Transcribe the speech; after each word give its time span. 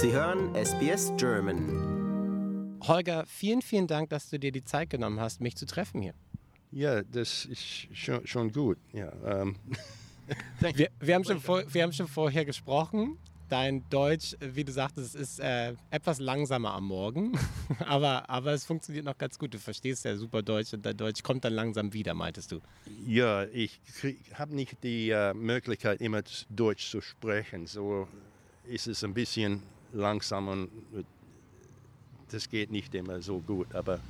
Sie 0.00 0.12
hören 0.12 0.54
SBS 0.54 1.12
German. 1.16 2.78
Holger, 2.86 3.26
vielen, 3.26 3.60
vielen 3.62 3.88
Dank, 3.88 4.10
dass 4.10 4.30
du 4.30 4.38
dir 4.38 4.52
die 4.52 4.62
Zeit 4.62 4.90
genommen 4.90 5.18
hast, 5.18 5.40
mich 5.40 5.56
zu 5.56 5.66
treffen 5.66 6.00
hier. 6.00 6.14
Ja, 6.70 7.02
das 7.02 7.46
ist 7.46 7.88
schon, 7.92 8.24
schon 8.24 8.52
gut. 8.52 8.78
Ja, 8.92 9.12
ähm. 9.24 9.56
wir, 10.60 10.90
wir, 11.00 11.14
haben 11.16 11.24
schon 11.24 11.40
vor, 11.40 11.64
wir 11.66 11.82
haben 11.82 11.92
schon 11.92 12.06
vorher 12.06 12.44
gesprochen. 12.44 13.18
Dein 13.48 13.90
Deutsch, 13.90 14.36
wie 14.38 14.62
du 14.62 14.70
sagtest, 14.70 15.16
ist 15.16 15.40
äh, 15.40 15.74
etwas 15.90 16.20
langsamer 16.20 16.74
am 16.74 16.84
Morgen, 16.84 17.36
aber, 17.80 18.30
aber 18.30 18.52
es 18.52 18.64
funktioniert 18.64 19.04
noch 19.04 19.18
ganz 19.18 19.36
gut. 19.36 19.52
Du 19.52 19.58
verstehst 19.58 20.04
ja 20.04 20.14
super 20.14 20.42
Deutsch 20.42 20.72
und 20.74 20.86
dein 20.86 20.96
Deutsch 20.96 21.24
kommt 21.24 21.44
dann 21.44 21.54
langsam 21.54 21.92
wieder, 21.92 22.14
meintest 22.14 22.52
du? 22.52 22.60
Ja, 23.04 23.46
ich 23.46 23.80
habe 24.34 24.54
nicht 24.54 24.76
die 24.84 25.10
äh, 25.10 25.34
Möglichkeit, 25.34 26.00
immer 26.00 26.22
Deutsch 26.50 26.88
zu 26.88 27.00
sprechen. 27.00 27.66
So 27.66 28.06
ist 28.64 28.86
es 28.86 29.02
ein 29.02 29.12
bisschen 29.12 29.64
langsam 29.92 30.48
und 30.48 30.70
das 32.30 32.48
geht 32.48 32.70
nicht 32.70 32.94
immer 32.94 33.20
so 33.22 33.38
gut, 33.40 33.74
aber 33.74 34.00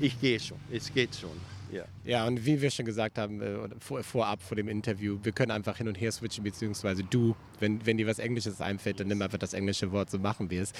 ich 0.00 0.20
gehe 0.20 0.38
schon, 0.38 0.58
es 0.70 0.92
geht 0.92 1.14
schon. 1.14 1.38
Ja. 1.72 1.84
ja, 2.04 2.26
und 2.26 2.46
wie 2.46 2.62
wir 2.62 2.70
schon 2.70 2.84
gesagt 2.84 3.18
haben, 3.18 3.40
äh, 3.40 3.68
vor, 3.80 4.00
vorab 4.04 4.40
vor 4.40 4.56
dem 4.56 4.68
Interview, 4.68 5.18
wir 5.24 5.32
können 5.32 5.50
einfach 5.50 5.76
hin 5.78 5.88
und 5.88 6.00
her 6.00 6.12
switchen, 6.12 6.44
beziehungsweise 6.44 7.02
du, 7.02 7.34
wenn, 7.58 7.84
wenn 7.84 7.96
dir 7.96 8.06
was 8.06 8.20
Englisches 8.20 8.60
einfällt, 8.60 9.00
dann 9.00 9.08
nimm 9.08 9.20
einfach 9.20 9.38
das 9.38 9.52
englische 9.52 9.90
Wort, 9.90 10.08
so 10.08 10.18
machen 10.18 10.48
wir 10.48 10.62
es. 10.62 10.72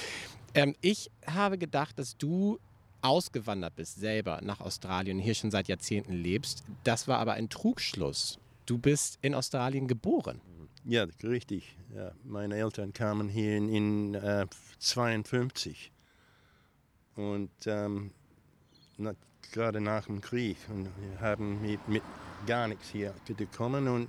Ähm, 0.54 0.76
ich 0.80 1.10
habe 1.26 1.58
gedacht, 1.58 1.98
dass 1.98 2.16
du 2.16 2.60
ausgewandert 3.02 3.74
bist 3.74 3.98
selber 3.98 4.40
nach 4.42 4.60
Australien, 4.60 5.18
hier 5.18 5.34
schon 5.34 5.50
seit 5.50 5.66
Jahrzehnten 5.68 6.12
lebst. 6.12 6.62
Das 6.84 7.08
war 7.08 7.18
aber 7.18 7.32
ein 7.32 7.48
Trugschluss. 7.48 8.38
Du 8.64 8.78
bist 8.78 9.18
in 9.22 9.34
Australien 9.34 9.88
geboren. 9.88 10.40
Ja, 10.88 11.04
richtig. 11.24 11.76
Ja, 11.96 12.12
meine 12.22 12.56
Eltern 12.56 12.92
kamen 12.92 13.28
hier 13.28 13.56
in 13.56 14.14
1952 14.14 15.90
äh, 17.16 17.20
und 17.20 17.50
ähm, 17.66 18.12
na, 18.96 19.14
gerade 19.50 19.80
nach 19.80 20.06
dem 20.06 20.20
Krieg 20.20 20.56
und 20.68 20.84
wir 20.84 21.20
haben 21.20 21.60
mit, 21.60 21.88
mit 21.88 22.04
gar 22.46 22.68
nichts 22.68 22.88
hier 22.90 23.12
gekommen 23.36 23.88
und 23.88 24.06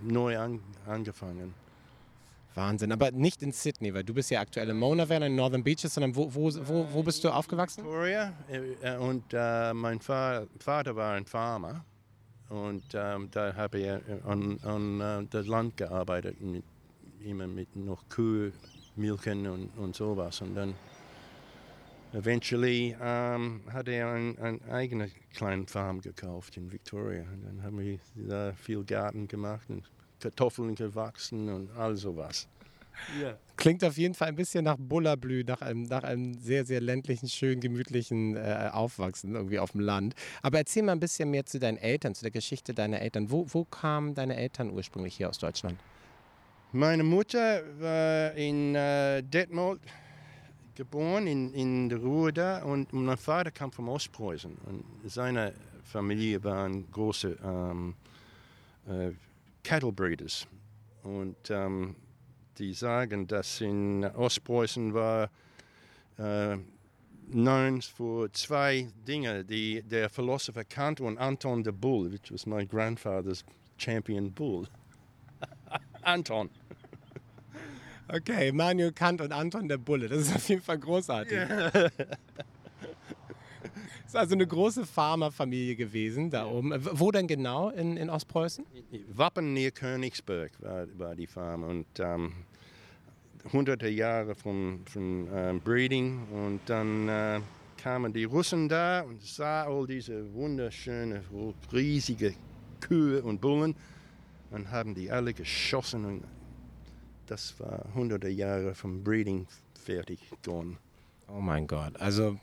neu 0.00 0.38
an, 0.38 0.60
angefangen. 0.86 1.52
Wahnsinn, 2.54 2.90
aber 2.92 3.10
nicht 3.10 3.42
in 3.42 3.52
Sydney, 3.52 3.92
weil 3.92 4.04
du 4.04 4.14
bist 4.14 4.30
ja 4.30 4.40
aktuell 4.40 4.70
in 4.70 4.78
Mona 4.78 5.06
Vale 5.06 5.26
in 5.26 5.36
Northern 5.36 5.62
Beaches, 5.62 5.92
sondern 5.92 6.16
wo, 6.16 6.34
wo, 6.34 6.50
wo, 6.66 6.88
wo 6.90 7.02
bist 7.02 7.22
du 7.22 7.28
aufgewachsen? 7.28 7.84
Victoria 7.84 8.32
äh, 8.80 8.96
und 8.96 9.24
äh, 9.34 9.74
mein 9.74 10.00
Vater 10.00 10.96
war 10.96 11.16
ein 11.16 11.26
Farmer 11.26 11.84
und 12.54 12.84
ähm, 12.94 13.28
da 13.32 13.54
habe 13.56 13.78
ich 13.80 13.90
an, 14.24 14.58
an 14.62 15.00
uh, 15.00 15.26
das 15.28 15.46
Land 15.46 15.76
gearbeitet, 15.76 16.40
mit, 16.40 16.62
immer 17.20 17.48
mit 17.48 17.74
noch 17.74 18.08
Kühe, 18.08 18.52
Milken 18.94 19.46
und, 19.48 19.76
und 19.76 19.96
sowas. 19.96 20.40
Und 20.40 20.54
dann 20.54 20.74
eventually 22.12 22.96
ähm, 23.00 23.62
hat 23.72 23.88
er 23.88 24.12
eine 24.12 24.38
ein 24.40 24.62
eigene 24.70 25.10
kleine 25.34 25.66
Farm 25.66 26.00
gekauft 26.00 26.56
in 26.56 26.70
Victoria. 26.70 27.22
Und 27.22 27.44
dann 27.44 27.62
haben 27.64 27.80
wir 27.80 27.98
da 28.14 28.52
viel 28.52 28.84
Garten 28.84 29.26
gemacht 29.26 29.68
und 29.68 29.82
Kartoffeln 30.20 30.76
gewachsen 30.76 31.48
und 31.48 31.76
all 31.76 31.96
sowas. 31.96 32.48
Yeah. 33.20 33.38
Klingt 33.56 33.84
auf 33.84 33.96
jeden 33.96 34.14
Fall 34.14 34.28
ein 34.28 34.34
bisschen 34.34 34.64
nach 34.64 34.76
Bullerblü, 34.78 35.44
nach 35.44 35.60
einem, 35.60 35.84
nach 35.84 36.02
einem 36.02 36.34
sehr, 36.34 36.64
sehr 36.64 36.80
ländlichen, 36.80 37.28
schön 37.28 37.60
gemütlichen 37.60 38.36
äh, 38.36 38.70
Aufwachsen 38.72 39.34
irgendwie 39.34 39.58
auf 39.58 39.72
dem 39.72 39.80
Land. 39.80 40.14
Aber 40.42 40.58
erzähl 40.58 40.82
mal 40.82 40.92
ein 40.92 41.00
bisschen 41.00 41.30
mehr 41.30 41.46
zu 41.46 41.58
deinen 41.58 41.78
Eltern, 41.78 42.14
zu 42.14 42.22
der 42.22 42.30
Geschichte 42.30 42.74
deiner 42.74 43.00
Eltern. 43.00 43.30
Wo, 43.30 43.46
wo 43.48 43.64
kamen 43.64 44.14
deine 44.14 44.36
Eltern 44.36 44.70
ursprünglich 44.70 45.16
hier 45.16 45.28
aus 45.28 45.38
Deutschland? 45.38 45.78
Meine 46.72 47.04
Mutter 47.04 47.62
war 47.78 48.32
in 48.34 48.74
äh, 48.74 49.22
Detmold 49.22 49.80
geboren, 50.74 51.28
in, 51.28 51.54
in 51.54 51.88
der 51.88 51.98
Ruhr 51.98 52.32
da, 52.32 52.64
und 52.64 52.92
mein 52.92 53.16
Vater 53.16 53.52
kam 53.52 53.70
von 53.70 53.88
Ostpreußen. 53.88 54.56
Und 54.66 54.84
seine 55.06 55.54
Familie 55.84 56.42
waren 56.42 56.90
große 56.90 57.38
ähm, 57.44 57.94
äh, 58.88 59.12
Cattle 59.62 59.92
Breeders. 59.92 60.48
Und 61.04 61.36
ähm, 61.50 61.94
die 62.58 62.72
sagen, 62.72 63.26
dass 63.26 63.60
in 63.60 64.04
Ostpreußen 64.04 64.94
war 64.94 65.30
äh, 66.18 66.56
known 67.30 67.82
für 67.82 68.30
zwei 68.32 68.88
Dinge. 69.06 69.44
Die, 69.44 69.82
der 69.82 70.08
Philosopher 70.08 70.64
Kant 70.64 71.00
und 71.00 71.18
Anton 71.18 71.62
de 71.62 71.72
Bull, 71.72 72.12
which 72.12 72.30
was 72.30 72.46
my 72.46 72.64
grandfather's 72.66 73.44
champion 73.78 74.32
bull. 74.32 74.66
Anton. 76.02 76.50
Okay, 78.08 78.52
Manuel 78.52 78.92
Kant 78.92 79.20
und 79.20 79.32
Anton 79.32 79.68
der 79.68 79.78
Bulle. 79.78 80.08
Das 80.08 80.20
ist 80.20 80.36
auf 80.36 80.48
jeden 80.48 80.62
Fall 80.62 80.78
großartig. 80.78 81.32
Yeah. 81.32 81.90
ist 84.14 84.20
also 84.20 84.34
eine 84.34 84.46
große 84.46 84.86
Farmerfamilie 84.86 85.74
gewesen 85.74 86.30
da 86.30 86.46
oben. 86.46 86.72
Wo 86.92 87.10
denn 87.10 87.26
genau 87.26 87.70
in, 87.70 87.96
in 87.96 88.08
Ostpreußen? 88.08 88.64
Wappen 89.08 89.52
näher 89.52 89.72
Königsberg 89.72 90.52
war, 90.60 90.86
war 90.96 91.14
die 91.16 91.26
Farm 91.26 91.64
und 91.64 91.86
ähm, 91.98 92.32
hunderte 93.52 93.88
Jahre 93.88 94.36
von, 94.36 94.80
von 94.86 95.28
ähm, 95.34 95.60
Breeding 95.60 96.28
und 96.30 96.60
dann 96.66 97.08
äh, 97.08 97.40
kamen 97.76 98.12
die 98.12 98.24
Russen 98.24 98.68
da 98.68 99.00
und 99.02 99.20
sah 99.20 99.64
all 99.64 99.86
diese 99.86 100.32
wunderschönen, 100.32 101.20
riesige 101.72 102.34
Kühe 102.80 103.20
und 103.20 103.40
Bullen 103.40 103.74
und 104.52 104.70
haben 104.70 104.94
die 104.94 105.10
alle 105.10 105.34
geschossen 105.34 106.04
und 106.04 106.24
das 107.26 107.58
war 107.58 107.84
hunderte 107.94 108.28
Jahre 108.28 108.74
vom 108.74 109.02
Breeding 109.02 109.46
fertig 109.74 110.20
geworden. 110.30 110.78
Oh 111.26 111.40
mein 111.40 111.66
Gott, 111.66 111.96
also 111.98 112.38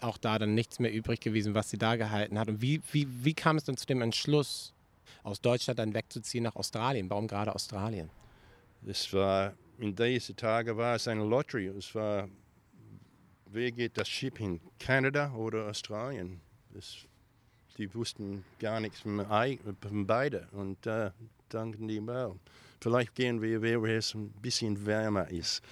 auch 0.00 0.18
da 0.18 0.38
dann 0.38 0.54
nichts 0.54 0.78
mehr 0.78 0.92
übrig 0.92 1.20
gewesen, 1.20 1.54
was 1.54 1.70
sie 1.70 1.78
da 1.78 1.96
gehalten 1.96 2.38
hat. 2.38 2.48
Und 2.48 2.62
wie, 2.62 2.80
wie, 2.92 3.06
wie 3.24 3.34
kam 3.34 3.56
es 3.56 3.64
dann 3.64 3.76
zu 3.76 3.86
dem 3.86 4.02
Entschluss, 4.02 4.72
aus 5.22 5.40
Deutschland 5.40 5.78
dann 5.78 5.94
wegzuziehen 5.94 6.44
nach 6.44 6.56
Australien? 6.56 7.10
Warum 7.10 7.28
gerade 7.28 7.54
Australien? 7.54 8.10
Das 8.82 9.12
war, 9.12 9.52
in 9.78 9.94
diesen 9.94 10.36
Tagen 10.36 10.76
war 10.76 10.96
es 10.96 11.06
eine 11.08 11.24
Lottery. 11.24 11.66
Es 11.66 11.94
war, 11.94 12.28
wer 13.46 13.70
geht 13.72 13.98
das 13.98 14.08
Schiff 14.08 14.36
hin? 14.36 14.60
Kanada 14.78 15.32
oder 15.34 15.66
Australien? 15.68 16.40
Das, 16.72 16.96
die 17.76 17.92
wussten 17.94 18.44
gar 18.58 18.80
nichts 18.80 19.00
von, 19.00 19.24
von 19.80 20.06
beide. 20.06 20.48
Und 20.52 20.86
äh, 20.86 21.10
danken 21.48 21.88
die, 21.88 22.04
well, 22.06 22.34
vielleicht 22.80 23.14
gehen 23.14 23.42
wir, 23.42 23.60
wo 23.80 23.86
es 23.86 24.14
ein 24.14 24.30
bisschen 24.40 24.86
wärmer 24.86 25.28
ist. 25.28 25.62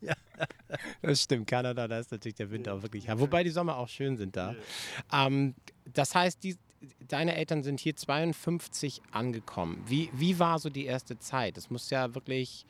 Ja. 0.00 0.14
Das 1.02 1.22
stimmt, 1.22 1.48
Kanada, 1.48 1.88
da 1.88 1.98
ist 1.98 2.12
natürlich 2.12 2.36
der 2.36 2.50
Winter 2.50 2.74
auch 2.74 2.82
wirklich 2.82 3.04
ja. 3.04 3.18
Wobei 3.18 3.42
die 3.42 3.50
Sommer 3.50 3.76
auch 3.76 3.88
schön 3.88 4.16
sind 4.16 4.36
da. 4.36 4.54
Ja. 5.12 5.26
Ähm, 5.26 5.54
das 5.92 6.14
heißt, 6.14 6.42
die, 6.44 6.56
deine 7.08 7.34
Eltern 7.34 7.62
sind 7.62 7.80
hier 7.80 7.96
52 7.96 9.02
angekommen. 9.10 9.82
Wie, 9.86 10.10
wie 10.12 10.38
war 10.38 10.58
so 10.58 10.70
die 10.70 10.86
erste 10.86 11.18
Zeit? 11.18 11.58
Es 11.58 11.70
muss 11.70 11.90
ja 11.90 12.14
wirklich 12.14 12.64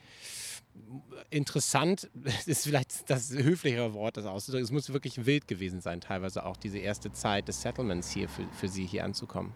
interessant, 1.31 2.11
ist 2.47 2.65
vielleicht 2.65 3.09
das 3.11 3.31
höflichere 3.33 3.93
Wort, 3.95 4.17
das 4.17 4.27
auszudrücken. 4.27 4.65
Es 4.65 4.73
muss 4.73 4.93
wirklich 4.93 5.27
wild 5.27 5.47
gewesen 5.47 5.81
sein, 5.81 6.01
teilweise 6.01 6.45
auch 6.45 6.57
diese 6.57 6.79
erste 6.79 7.13
Zeit 7.13 7.49
des 7.49 7.63
Settlements 7.63 8.11
hier 8.11 8.29
für, 8.29 8.47
für 8.53 8.69
sie 8.69 8.87
hier 8.87 9.05
anzukommen. 9.05 9.53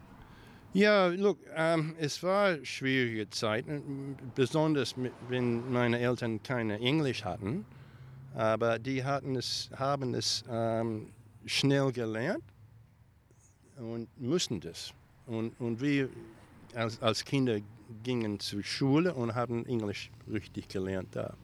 Ja, 0.74 1.06
look, 1.06 1.38
ähm, 1.54 1.94
es 2.00 2.20
war 2.24 2.56
schwierige 2.64 3.30
Zeit, 3.30 3.64
besonders 4.34 4.96
mit, 4.96 5.12
wenn 5.28 5.70
meine 5.70 6.00
Eltern 6.00 6.42
keine 6.42 6.80
Englisch 6.80 7.24
hatten, 7.24 7.64
aber 8.34 8.80
die 8.80 9.04
hatten 9.04 9.36
es, 9.36 9.70
haben 9.76 10.14
es 10.14 10.42
ähm, 10.50 11.12
schnell 11.46 11.92
gelernt 11.92 12.42
und 13.76 14.08
mussten 14.20 14.58
das. 14.58 14.92
Und, 15.26 15.52
und 15.60 15.80
wir 15.80 16.08
als, 16.74 17.00
als 17.00 17.24
Kinder 17.24 17.60
gingen 18.02 18.40
zur 18.40 18.64
Schule 18.64 19.14
und 19.14 19.32
haben 19.32 19.64
Englisch 19.66 20.10
richtig 20.28 20.66
gelernt 20.66 21.14
da. 21.14 21.36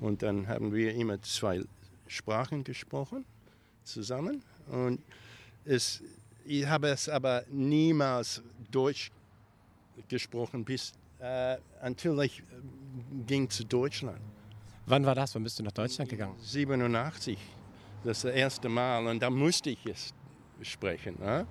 Und 0.00 0.22
dann 0.22 0.48
haben 0.48 0.72
wir 0.72 0.94
immer 0.94 1.20
zwei 1.20 1.60
Sprachen 2.06 2.64
gesprochen 2.64 3.26
zusammen 3.84 4.42
und 4.70 5.02
es 5.66 6.02
ich 6.48 6.66
habe 6.66 6.88
es 6.88 7.08
aber 7.08 7.44
niemals 7.50 8.42
Deutsch 8.70 9.10
gesprochen, 10.08 10.64
bis 10.64 10.92
äh, 11.20 11.54
äh, 11.54 12.28
ging 13.26 13.50
zu 13.50 13.64
Deutschland. 13.64 14.18
Wann 14.86 15.04
war 15.04 15.14
das? 15.14 15.34
Wann 15.34 15.42
bist 15.42 15.58
du 15.58 15.62
nach 15.62 15.72
Deutschland 15.72 16.08
gegangen? 16.08 16.36
87. 16.40 17.38
Das 18.04 18.22
das 18.22 18.32
erste 18.32 18.68
Mal 18.68 19.06
und 19.06 19.20
da 19.20 19.28
musste 19.28 19.70
ich 19.70 19.84
es 19.86 20.14
sprechen. 20.62 21.16
Ne? 21.18 21.46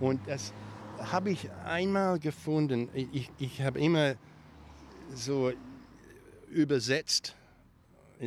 Und 0.00 0.20
das 0.26 0.52
habe 0.98 1.30
ich 1.30 1.50
einmal 1.66 2.18
gefunden. 2.18 2.88
Ich, 2.94 3.30
ich 3.38 3.60
habe 3.60 3.80
immer 3.80 4.14
so 5.14 5.52
übersetzt, 6.50 7.34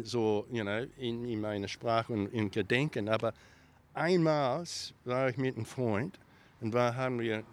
so 0.04 0.46
you 0.52 0.64
know, 0.64 0.86
in, 0.98 1.26
in 1.26 1.42
meine 1.42 1.68
Sprache 1.68 2.14
und 2.14 2.28
in 2.28 2.52
Gedenken, 2.52 3.10
aber 3.10 3.34
Einmal 3.94 4.64
war 5.04 5.30
ich 5.30 5.38
mit 5.38 5.56
einem 5.56 5.66
Freund 5.66 6.18
und 6.62 6.72
da 6.72 6.96
haben 6.96 7.20
wir 7.20 7.44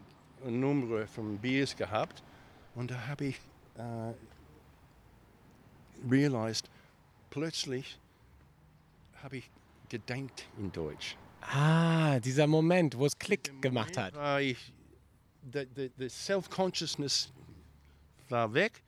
eine 0.42 0.56
Nummer 0.56 1.06
von 1.06 1.36
Biers 1.38 1.74
gehabt 1.76 2.22
und 2.76 2.92
da 2.92 3.08
habe 3.08 3.26
ich 3.26 3.40
äh, 3.76 4.12
realized, 6.08 6.70
plötzlich 7.30 7.98
habe 9.22 9.38
ich 9.38 9.50
gedenkt 9.88 10.46
in 10.58 10.70
Deutsch. 10.70 11.16
Ah, 11.40 12.20
dieser 12.20 12.46
Moment, 12.46 12.96
wo 12.96 13.06
es 13.06 13.18
Klick 13.18 13.60
gemacht 13.60 13.96
hat. 13.96 14.14
War 14.14 14.40
ich, 14.40 14.72
the, 15.52 15.66
the, 15.74 15.90
the 15.98 16.08
Self-Consciousness 16.08 17.32
war 18.28 18.54
weg 18.54 18.82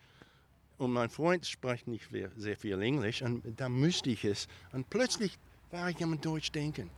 und 0.79 0.93
mein 0.93 1.11
Freund 1.11 1.45
spricht 1.47 1.89
nicht 1.89 2.11
sehr, 2.11 2.31
sehr 2.37 2.57
viel 2.57 2.81
Englisch 2.81 3.23
und 3.23 3.43
da 3.57 3.69
müsste 3.69 4.11
ich 4.11 4.25
es. 4.25 4.47
Und 4.73 4.89
plötzlich 4.89 5.37
war 5.71 5.91
ich 5.91 6.03
am 6.03 6.21
Deutsch 6.21 6.53
denken. 6.53 6.91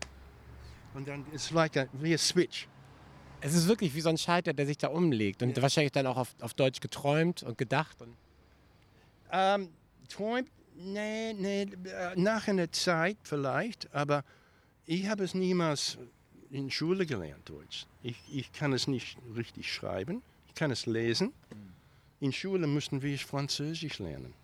Und 0.94 1.08
dann 1.08 1.24
ist 1.32 1.46
es 1.46 1.50
like 1.50 1.76
a, 1.76 1.86
wie 1.92 2.12
ein 2.12 2.18
Switch. 2.18 2.68
Es 3.40 3.54
ist 3.54 3.66
wirklich 3.66 3.94
wie 3.94 4.00
so 4.00 4.08
ein 4.08 4.18
Schalter, 4.18 4.52
der 4.52 4.66
sich 4.66 4.78
da 4.78 4.88
umlegt 4.88 5.42
und 5.42 5.60
wahrscheinlich 5.60 5.92
dann 5.92 6.06
auch 6.06 6.16
auf, 6.16 6.34
auf 6.40 6.54
Deutsch 6.54 6.80
geträumt 6.80 7.42
und 7.42 7.58
gedacht. 7.58 8.00
Und 8.00 8.16
Ähm, 9.32 9.68
träumt, 10.08 10.48
nee, 10.76 11.32
nee, 11.32 11.62
äh, 11.62 12.14
nach 12.16 12.46
einer 12.46 12.70
Zeit 12.70 13.16
vielleicht, 13.22 13.92
aber 13.94 14.24
ich 14.86 15.08
habe 15.08 15.24
es 15.24 15.34
niemals 15.34 15.98
in 16.50 16.70
Schule 16.70 17.06
gelernt, 17.06 17.48
Deutsch. 17.48 17.86
Ich, 18.02 18.16
ich 18.30 18.52
kann 18.52 18.72
es 18.72 18.86
nicht 18.86 19.16
richtig 19.34 19.72
schreiben, 19.72 20.22
ich 20.48 20.54
kann 20.54 20.70
es 20.70 20.86
lesen. 20.86 21.32
In 22.20 22.32
Schule 22.32 22.66
mussten 22.66 23.02
wir 23.02 23.18
Französisch 23.18 23.98
lernen. 23.98 24.34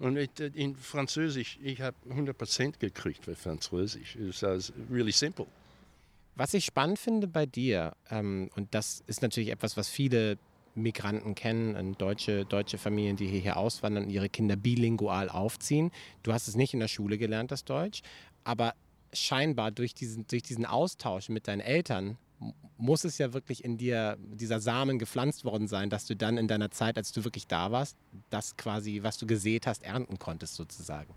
Und 0.00 0.16
in 0.16 0.76
Französisch, 0.76 1.58
ich 1.62 1.80
habe 1.80 1.96
100% 2.08 2.78
gekriegt 2.78 3.24
für 3.24 3.34
Französisch. 3.34 4.16
Es 4.16 4.42
war 4.42 4.58
really 4.90 5.12
simple. 5.12 5.46
Was 6.38 6.54
ich 6.54 6.64
spannend 6.64 7.00
finde 7.00 7.26
bei 7.26 7.46
dir, 7.46 7.96
ähm, 8.10 8.48
und 8.54 8.72
das 8.72 9.02
ist 9.08 9.22
natürlich 9.22 9.48
etwas, 9.48 9.76
was 9.76 9.88
viele 9.88 10.38
Migranten 10.76 11.34
kennen, 11.34 11.74
und 11.74 12.00
deutsche, 12.00 12.44
deutsche 12.44 12.78
Familien, 12.78 13.16
die 13.16 13.26
hierher 13.26 13.56
auswandern 13.56 14.04
und 14.04 14.10
ihre 14.10 14.28
Kinder 14.28 14.54
bilingual 14.54 15.30
aufziehen. 15.30 15.90
Du 16.22 16.32
hast 16.32 16.46
es 16.46 16.54
nicht 16.54 16.74
in 16.74 16.78
der 16.78 16.86
Schule 16.86 17.18
gelernt, 17.18 17.50
das 17.50 17.64
Deutsch, 17.64 18.02
aber 18.44 18.74
scheinbar 19.12 19.72
durch 19.72 19.94
diesen, 19.94 20.28
durch 20.28 20.44
diesen 20.44 20.64
Austausch 20.64 21.28
mit 21.28 21.48
deinen 21.48 21.58
Eltern 21.60 22.18
muss 22.76 23.02
es 23.02 23.18
ja 23.18 23.32
wirklich 23.32 23.64
in 23.64 23.76
dir 23.76 24.16
dieser 24.20 24.60
Samen 24.60 25.00
gepflanzt 25.00 25.44
worden 25.44 25.66
sein, 25.66 25.90
dass 25.90 26.06
du 26.06 26.14
dann 26.14 26.38
in 26.38 26.46
deiner 26.46 26.70
Zeit, 26.70 26.96
als 26.96 27.10
du 27.10 27.24
wirklich 27.24 27.48
da 27.48 27.72
warst, 27.72 27.96
das 28.30 28.56
quasi, 28.56 29.00
was 29.02 29.18
du 29.18 29.26
gesät 29.26 29.66
hast, 29.66 29.82
ernten 29.82 30.20
konntest 30.20 30.54
sozusagen. 30.54 31.12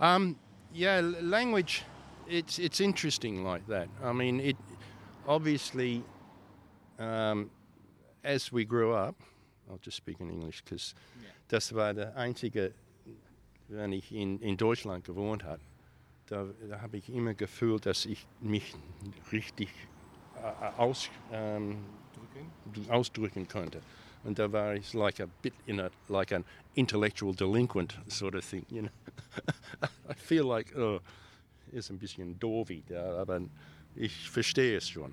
Um, 0.00 0.36
yeah, 0.74 0.98
l- 0.98 1.16
language, 1.20 1.84
it's, 2.28 2.58
it's 2.58 2.80
interesting 2.80 3.44
like 3.44 3.66
that. 3.68 3.88
I 4.02 4.12
mean, 4.12 4.40
it 4.40 4.56
obviously, 5.26 6.02
um, 6.98 7.50
as 8.22 8.52
we 8.52 8.64
grew 8.64 8.94
up, 8.94 9.16
I'll 9.70 9.78
just 9.78 9.96
speak 9.96 10.20
in 10.20 10.30
English 10.30 10.62
because 10.62 10.94
das 11.48 11.72
war 11.72 11.92
der 11.94 12.16
einzige, 12.16 12.72
wenn 13.68 13.92
ich 13.92 14.12
in, 14.12 14.40
in 14.40 14.56
Deutschland 14.56 15.04
gewohnt 15.04 15.44
habe, 15.44 15.60
da, 16.26 16.46
da 16.68 16.80
habe 16.80 16.96
ich 16.96 17.08
immer 17.08 17.34
gefühlt, 17.34 17.86
dass 17.86 18.06
ich 18.06 18.26
mich 18.40 18.74
richtig 19.32 19.68
aus, 20.76 21.10
ähm, 21.32 21.84
ausdrücken 22.88 23.48
konnte. 23.48 23.80
Und 24.24 24.38
da 24.38 24.50
war 24.50 24.74
ich 24.74 24.94
like 24.94 25.20
a 25.20 25.26
bit 25.42 25.52
in 25.66 25.80
a 25.80 25.90
like 26.08 26.32
an 26.32 26.44
intellectual 26.74 27.34
delinquent 27.34 27.98
sort 28.08 28.34
of 28.34 28.44
thing, 28.44 28.64
you 28.70 28.82
know. 28.82 28.90
I 30.08 30.14
feel 30.14 30.46
like, 30.46 30.74
oh, 30.76 31.00
ist 31.74 31.90
ein 31.90 31.98
bisschen 31.98 32.38
doofi 32.38 32.82
da, 32.86 33.18
aber 33.18 33.40
ich 33.94 34.30
verstehe 34.30 34.76
es 34.76 34.88
schon. 34.88 35.12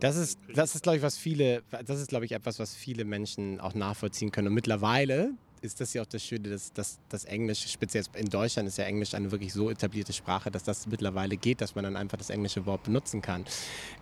Das 0.00 0.16
ist, 0.16 0.38
das 0.54 0.74
ist 0.74 0.82
glaube 0.82 0.96
ich, 0.98 1.02
was 1.02 1.16
viele, 1.16 1.62
das 1.70 2.00
ist, 2.00 2.08
glaube 2.08 2.24
ich, 2.24 2.32
etwas, 2.32 2.58
was 2.58 2.74
viele 2.74 3.04
Menschen 3.04 3.60
auch 3.60 3.74
nachvollziehen 3.74 4.30
können. 4.30 4.48
Und 4.48 4.54
mittlerweile 4.54 5.32
ist 5.66 5.80
das 5.80 5.92
ja 5.92 6.02
auch 6.02 6.06
das 6.06 6.22
Schöne, 6.22 6.48
dass, 6.48 6.72
dass 6.72 6.98
das 7.08 7.24
Englisch, 7.24 7.66
speziell 7.70 8.04
in 8.14 8.28
Deutschland 8.28 8.68
ist 8.68 8.78
ja 8.78 8.84
Englisch 8.84 9.14
eine 9.14 9.30
wirklich 9.30 9.52
so 9.52 9.70
etablierte 9.70 10.12
Sprache, 10.12 10.50
dass 10.50 10.64
das 10.64 10.86
mittlerweile 10.86 11.36
geht, 11.36 11.60
dass 11.60 11.74
man 11.74 11.84
dann 11.84 11.96
einfach 11.96 12.16
das 12.16 12.30
englische 12.30 12.64
Wort 12.66 12.84
benutzen 12.84 13.20
kann. 13.20 13.44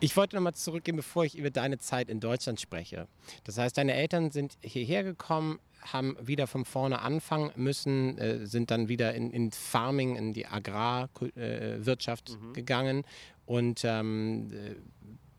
Ich 0.01 0.17
wollte 0.17 0.37
nochmal 0.37 0.55
zurückgehen, 0.55 0.97
bevor 0.97 1.25
ich 1.25 1.37
über 1.37 1.51
deine 1.51 1.79
Zeit 1.79 2.09
in 2.09 2.21
Deutschland 2.21 2.61
spreche. 2.61 3.09
Das 3.45 3.59
heißt, 3.59 3.77
deine 3.77 3.95
Eltern 3.95 4.31
sind 4.31 4.57
hierher 4.63 5.03
gekommen, 5.03 5.59
haben 5.81 6.17
wieder 6.21 6.47
von 6.47 6.65
vorne 6.65 7.01
anfangen 7.01 7.51
müssen, 7.57 8.17
äh, 8.19 8.47
sind 8.47 8.71
dann 8.71 8.89
wieder 8.89 9.15
in, 9.15 9.31
in 9.31 9.51
Farming, 9.51 10.17
in 10.17 10.33
die 10.33 10.47
Agrarwirtschaft 10.47 11.37
äh, 11.37 11.87
Wirtschaft 11.87 12.39
gegangen 12.55 13.05
und 13.47 13.83
ähm, 13.85 14.51
äh, 14.53 14.75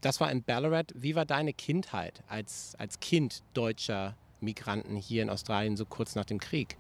das 0.01 0.19
war 0.21 0.31
in 0.31 0.43
Ballarat. 0.43 0.93
Wie 0.95 1.15
war 1.15 1.25
deine 1.25 1.51
Kindheit 1.51 2.23
als, 2.27 2.75
als 2.77 2.99
Kind 2.99 3.41
deutscher 3.55 4.15
Migranten 4.45 4.95
hier 4.95 5.21
in 5.23 5.29
Australien 5.29 5.75
so 5.75 5.85
kurz 5.85 6.15
nach 6.15 6.25
dem 6.25 6.39
Krieg? 6.39 6.77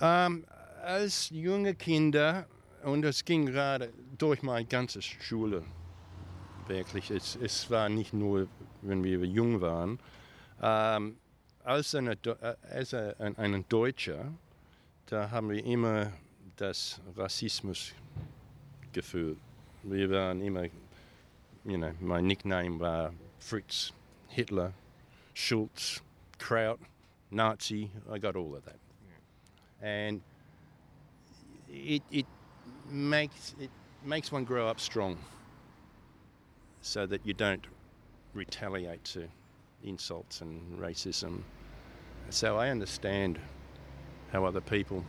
Ähm, 0.00 0.46
als 0.82 1.30
junge 1.30 1.74
Kinder, 1.74 2.46
und 2.82 3.04
es 3.04 3.24
ging 3.24 3.46
gerade 3.46 3.92
durch 4.16 4.42
meine 4.42 4.66
ganze 4.66 5.02
Schule, 5.02 5.62
wirklich, 6.66 7.10
es, 7.10 7.36
es 7.36 7.70
war 7.70 7.88
nicht 7.88 8.12
nur, 8.12 8.48
wenn 8.80 9.04
wir 9.04 9.18
jung 9.26 9.60
waren, 9.60 9.98
ähm, 10.60 11.16
als, 11.64 11.94
eine, 11.94 12.12
äh, 12.12 12.54
als 12.70 12.94
ein, 12.94 13.36
ein 13.36 13.64
Deutscher, 13.68 14.32
da 15.06 15.30
haben 15.30 15.50
wir 15.50 15.64
immer 15.64 16.12
das 16.56 17.00
Rassismus 17.16 17.92
gefühlt. 18.92 19.38
Wir 19.82 20.10
waren 20.10 20.40
immer, 20.42 20.64
you 21.64 21.76
know, 21.76 21.92
mein 22.00 22.26
Nickname 22.26 22.78
war 22.78 23.12
Fritz, 23.38 23.92
Hitler, 24.28 24.72
Schulz, 25.34 26.02
Kraut, 26.42 26.80
Nazi, 27.30 27.88
I 28.10 28.18
got 28.18 28.34
all 28.34 28.56
of 28.56 28.64
that. 28.64 28.78
And 29.80 30.20
it, 31.68 32.02
it 32.10 32.26
makes 32.90 33.54
it 33.60 33.70
makes 34.04 34.32
one 34.32 34.44
grow 34.44 34.66
up 34.66 34.80
strong 34.80 35.16
so 36.80 37.06
that 37.06 37.24
you 37.24 37.32
don't 37.32 37.64
retaliate 38.34 39.04
to 39.04 39.28
insults 39.84 40.40
and 40.40 40.78
racism. 40.78 41.42
So 42.30 42.58
I 42.58 42.70
understand 42.70 43.38
how 44.32 44.44
other 44.44 44.60
people 44.60 45.04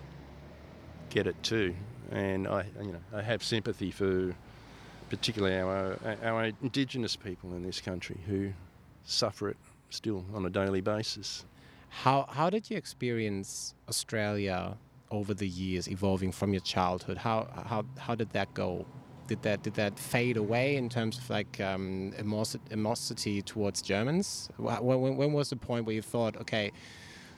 get 1.10 1.26
it 1.26 1.42
too, 1.42 1.76
and 2.12 2.48
I 2.48 2.66
you 2.80 2.92
know 2.92 3.02
I 3.12 3.24
have 3.24 3.44
sympathy 3.44 3.90
for 3.90 4.36
particularly 5.10 5.58
our 5.58 5.98
our 6.24 6.52
indigenous 6.62 7.16
people 7.16 7.56
in 7.56 7.64
this 7.64 7.82
country 7.82 8.20
who 8.28 8.54
suffer 9.04 9.50
it 9.50 9.58
still 9.94 10.26
on 10.34 10.46
a 10.46 10.50
daily 10.50 10.82
basis. 10.82 11.46
How, 11.90 12.26
how 12.30 12.50
did 12.50 12.70
you 12.70 12.78
experience 12.78 13.76
Australia 13.88 14.78
over 15.12 15.34
the 15.34 15.48
years, 15.48 15.88
evolving 15.88 16.32
from 16.32 16.54
your 16.54 16.62
childhood? 16.62 17.18
How, 17.18 17.48
how, 17.66 17.86
how 18.00 18.16
did 18.16 18.32
that 18.32 18.54
go? 18.54 18.86
Did 19.28 19.44
that, 19.44 19.64
did 19.64 19.76
that 19.76 19.98
fade 20.00 20.36
away 20.38 20.76
in 20.76 20.90
terms 20.90 21.18
of 21.18 21.30
like 21.30 21.62
um, 21.62 22.14
animosity 22.18 23.42
towards 23.42 23.82
Germans? 23.82 24.50
Wh- 24.58 24.82
When, 24.84 25.16
when 25.18 25.34
was 25.34 25.50
the 25.50 25.56
point 25.56 25.86
where 25.86 25.96
you 25.96 26.02
thought, 26.02 26.36
okay, 26.38 26.72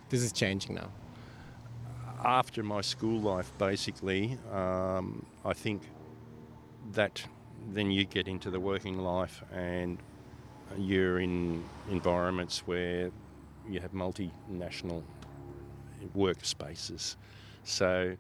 this 0.10 0.22
is 0.22 0.32
changing 0.32 0.76
now? 0.76 0.90
after 2.24 2.64
my 2.64 2.82
school 2.82 3.22
life, 3.22 3.52
basically, 3.60 4.38
um, 4.52 5.24
I 5.46 5.54
think 5.54 5.84
that 6.94 7.24
then 7.72 7.92
you 7.92 8.06
get 8.06 8.28
into 8.28 8.50
the 8.50 8.60
working 8.60 8.98
life 8.98 9.44
and 9.54 10.00
you're 10.78 11.20
in 11.20 11.64
environments 11.90 12.60
where 12.68 13.12
you 13.70 13.80
have 13.80 13.92
multinational 13.92 15.04
workspaces. 16.16 17.16
So 17.64 18.16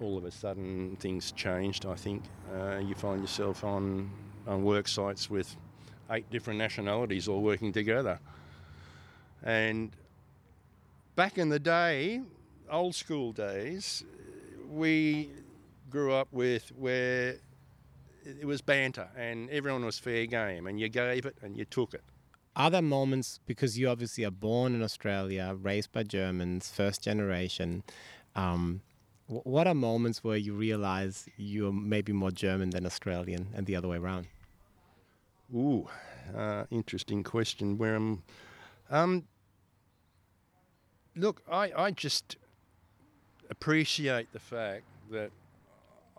all 0.00 0.18
of 0.18 0.24
a 0.24 0.30
sudden 0.30 0.96
things 1.00 1.32
changed. 1.32 1.86
I 1.86 1.94
think 1.94 2.22
uh, 2.54 2.78
you 2.78 2.94
find 2.94 3.20
yourself 3.20 3.64
on, 3.64 4.10
on 4.46 4.62
work 4.64 4.88
sites 4.88 5.30
with 5.30 5.56
eight 6.10 6.28
different 6.30 6.58
nationalities 6.58 7.28
all 7.28 7.42
working 7.42 7.72
together. 7.72 8.18
And 9.42 9.90
back 11.16 11.38
in 11.38 11.48
the 11.48 11.58
day, 11.58 12.22
old 12.70 12.94
school 12.94 13.32
days, 13.32 14.04
we 14.70 15.30
grew 15.90 16.12
up 16.12 16.28
with 16.32 16.72
where 16.76 17.36
it 18.24 18.46
was 18.46 18.60
banter 18.60 19.08
and 19.16 19.50
everyone 19.50 19.84
was 19.84 19.98
fair 19.98 20.26
game 20.26 20.66
and 20.66 20.80
you 20.80 20.88
gave 20.88 21.26
it 21.26 21.36
and 21.42 21.56
you 21.56 21.64
took 21.64 21.94
it. 21.94 22.02
Are 22.56 22.70
there 22.70 22.82
moments, 22.82 23.40
because 23.46 23.76
you 23.78 23.88
obviously 23.88 24.24
are 24.24 24.30
born 24.30 24.74
in 24.74 24.82
Australia, 24.82 25.56
raised 25.60 25.90
by 25.92 26.04
Germans, 26.04 26.70
first 26.70 27.02
generation, 27.02 27.82
um, 28.36 28.80
what 29.26 29.66
are 29.66 29.74
moments 29.74 30.22
where 30.22 30.36
you 30.36 30.54
realize 30.54 31.26
you're 31.36 31.72
maybe 31.72 32.12
more 32.12 32.30
German 32.30 32.70
than 32.70 32.86
Australian 32.86 33.48
and 33.54 33.66
the 33.66 33.74
other 33.74 33.88
way 33.88 33.96
around? 33.96 34.26
Ooh, 35.54 35.88
uh, 36.36 36.64
interesting 36.70 37.22
question. 37.22 37.78
Where 37.78 37.94
I'm, 37.94 38.22
um, 38.90 39.24
look, 41.16 41.42
I, 41.50 41.72
I 41.76 41.90
just 41.90 42.36
appreciate 43.50 44.32
the 44.32 44.38
fact 44.38 44.84
that 45.10 45.30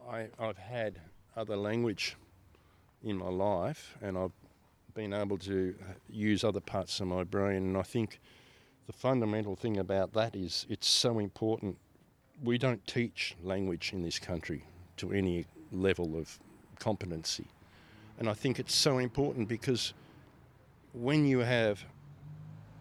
I, 0.10 0.28
I've 0.40 0.58
had 0.58 1.00
other 1.36 1.56
language 1.56 2.16
in 3.04 3.18
my 3.18 3.30
life 3.30 3.98
and 4.02 4.18
I've 4.18 4.32
been 4.94 5.14
able 5.14 5.38
to 5.40 5.76
uh, 5.82 5.94
use 6.10 6.44
other 6.44 6.62
parts 6.62 7.00
of 7.02 7.08
my 7.08 7.24
brain. 7.24 7.58
And 7.58 7.78
I 7.78 7.84
think 7.84 8.20
the 8.88 8.94
fundamental 8.94 9.56
thing 9.56 9.78
about 9.78 10.14
that 10.14 10.36
is 10.36 10.66
it's 10.70 10.88
so 10.88 11.20
important 11.20 11.78
we 12.44 12.58
don't 12.58 12.86
teach 12.88 13.36
language 13.44 13.92
in 13.94 14.02
this 14.02 14.20
country 14.20 14.64
to 14.98 15.12
any 15.12 15.46
level 15.72 16.18
of 16.18 16.40
competency. 16.80 17.48
And 18.18 18.30
I 18.30 18.34
think 18.34 18.60
it's 18.60 18.76
so 18.76 18.98
important 18.98 19.48
because 19.48 19.94
when 20.94 21.26
you 21.26 21.40
have 21.40 21.84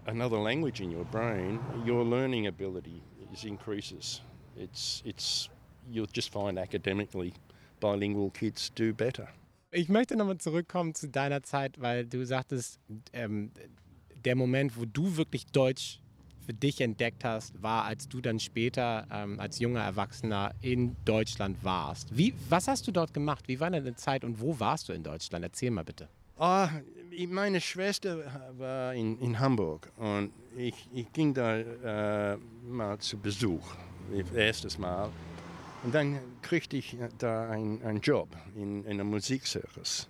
another 0.06 0.36
language 0.36 0.80
in 0.80 0.90
your 0.90 1.04
brain, 1.06 1.60
your 1.84 2.04
learning 2.04 2.46
ability 2.46 3.02
is 3.32 3.44
increases. 3.44 4.20
It's, 4.56 5.02
it's, 5.04 5.48
you'll 5.90 6.06
just 6.06 6.30
find 6.30 6.58
academically 6.58 7.34
bilingual 7.80 8.30
kids 8.30 8.72
do 8.74 8.92
better. 8.92 9.28
Ich 9.70 9.88
möchte 9.88 10.16
nochmal 10.16 10.38
zurückkommen 10.38 10.94
zu 10.94 11.08
deiner 11.08 11.42
Zeit, 11.42 11.80
weil 11.80 12.06
du 12.06 12.24
sagtest, 12.24 12.78
ähm, 13.12 13.50
der 14.24 14.36
Moment, 14.36 14.76
wo 14.76 14.84
du 14.84 15.16
wirklich 15.16 15.46
Deutsch 15.46 16.00
für 16.46 16.52
dich 16.52 16.80
entdeckt 16.80 17.24
hast, 17.24 17.60
war, 17.62 17.84
als 17.84 18.08
du 18.08 18.20
dann 18.20 18.38
später 18.38 19.06
ähm, 19.10 19.40
als 19.40 19.58
junger 19.58 19.80
Erwachsener 19.80 20.54
in 20.60 20.94
Deutschland 21.04 21.56
warst. 21.62 22.16
Wie, 22.16 22.34
was 22.48 22.68
hast 22.68 22.86
du 22.86 22.92
dort 22.92 23.14
gemacht? 23.14 23.48
Wie 23.48 23.60
war 23.60 23.70
deine 23.70 23.96
Zeit 23.96 24.24
und 24.24 24.40
wo 24.40 24.58
warst 24.60 24.88
du 24.88 24.92
in 24.92 25.02
Deutschland? 25.02 25.44
Erzähl 25.44 25.70
mal 25.70 25.84
bitte. 25.84 26.08
Ah, 26.38 26.68
meine 27.28 27.60
Schwester 27.60 28.50
war 28.58 28.94
in, 28.94 29.18
in 29.20 29.38
Hamburg 29.38 29.90
und 29.96 30.32
ich, 30.56 30.88
ich 30.92 31.12
ging 31.12 31.32
da 31.32 31.56
äh, 31.56 32.36
mal 32.68 32.98
zu 32.98 33.18
Besuch, 33.18 33.74
erstes 34.34 34.78
Mal. 34.78 35.10
Und 35.84 35.94
dann 35.94 36.18
kriegte 36.40 36.78
ich 36.78 36.96
da 37.18 37.50
einen 37.50 38.00
Job 38.00 38.28
in, 38.56 38.84
in 38.84 38.92
einem 38.92 39.10
Musikzirkus. 39.10 40.08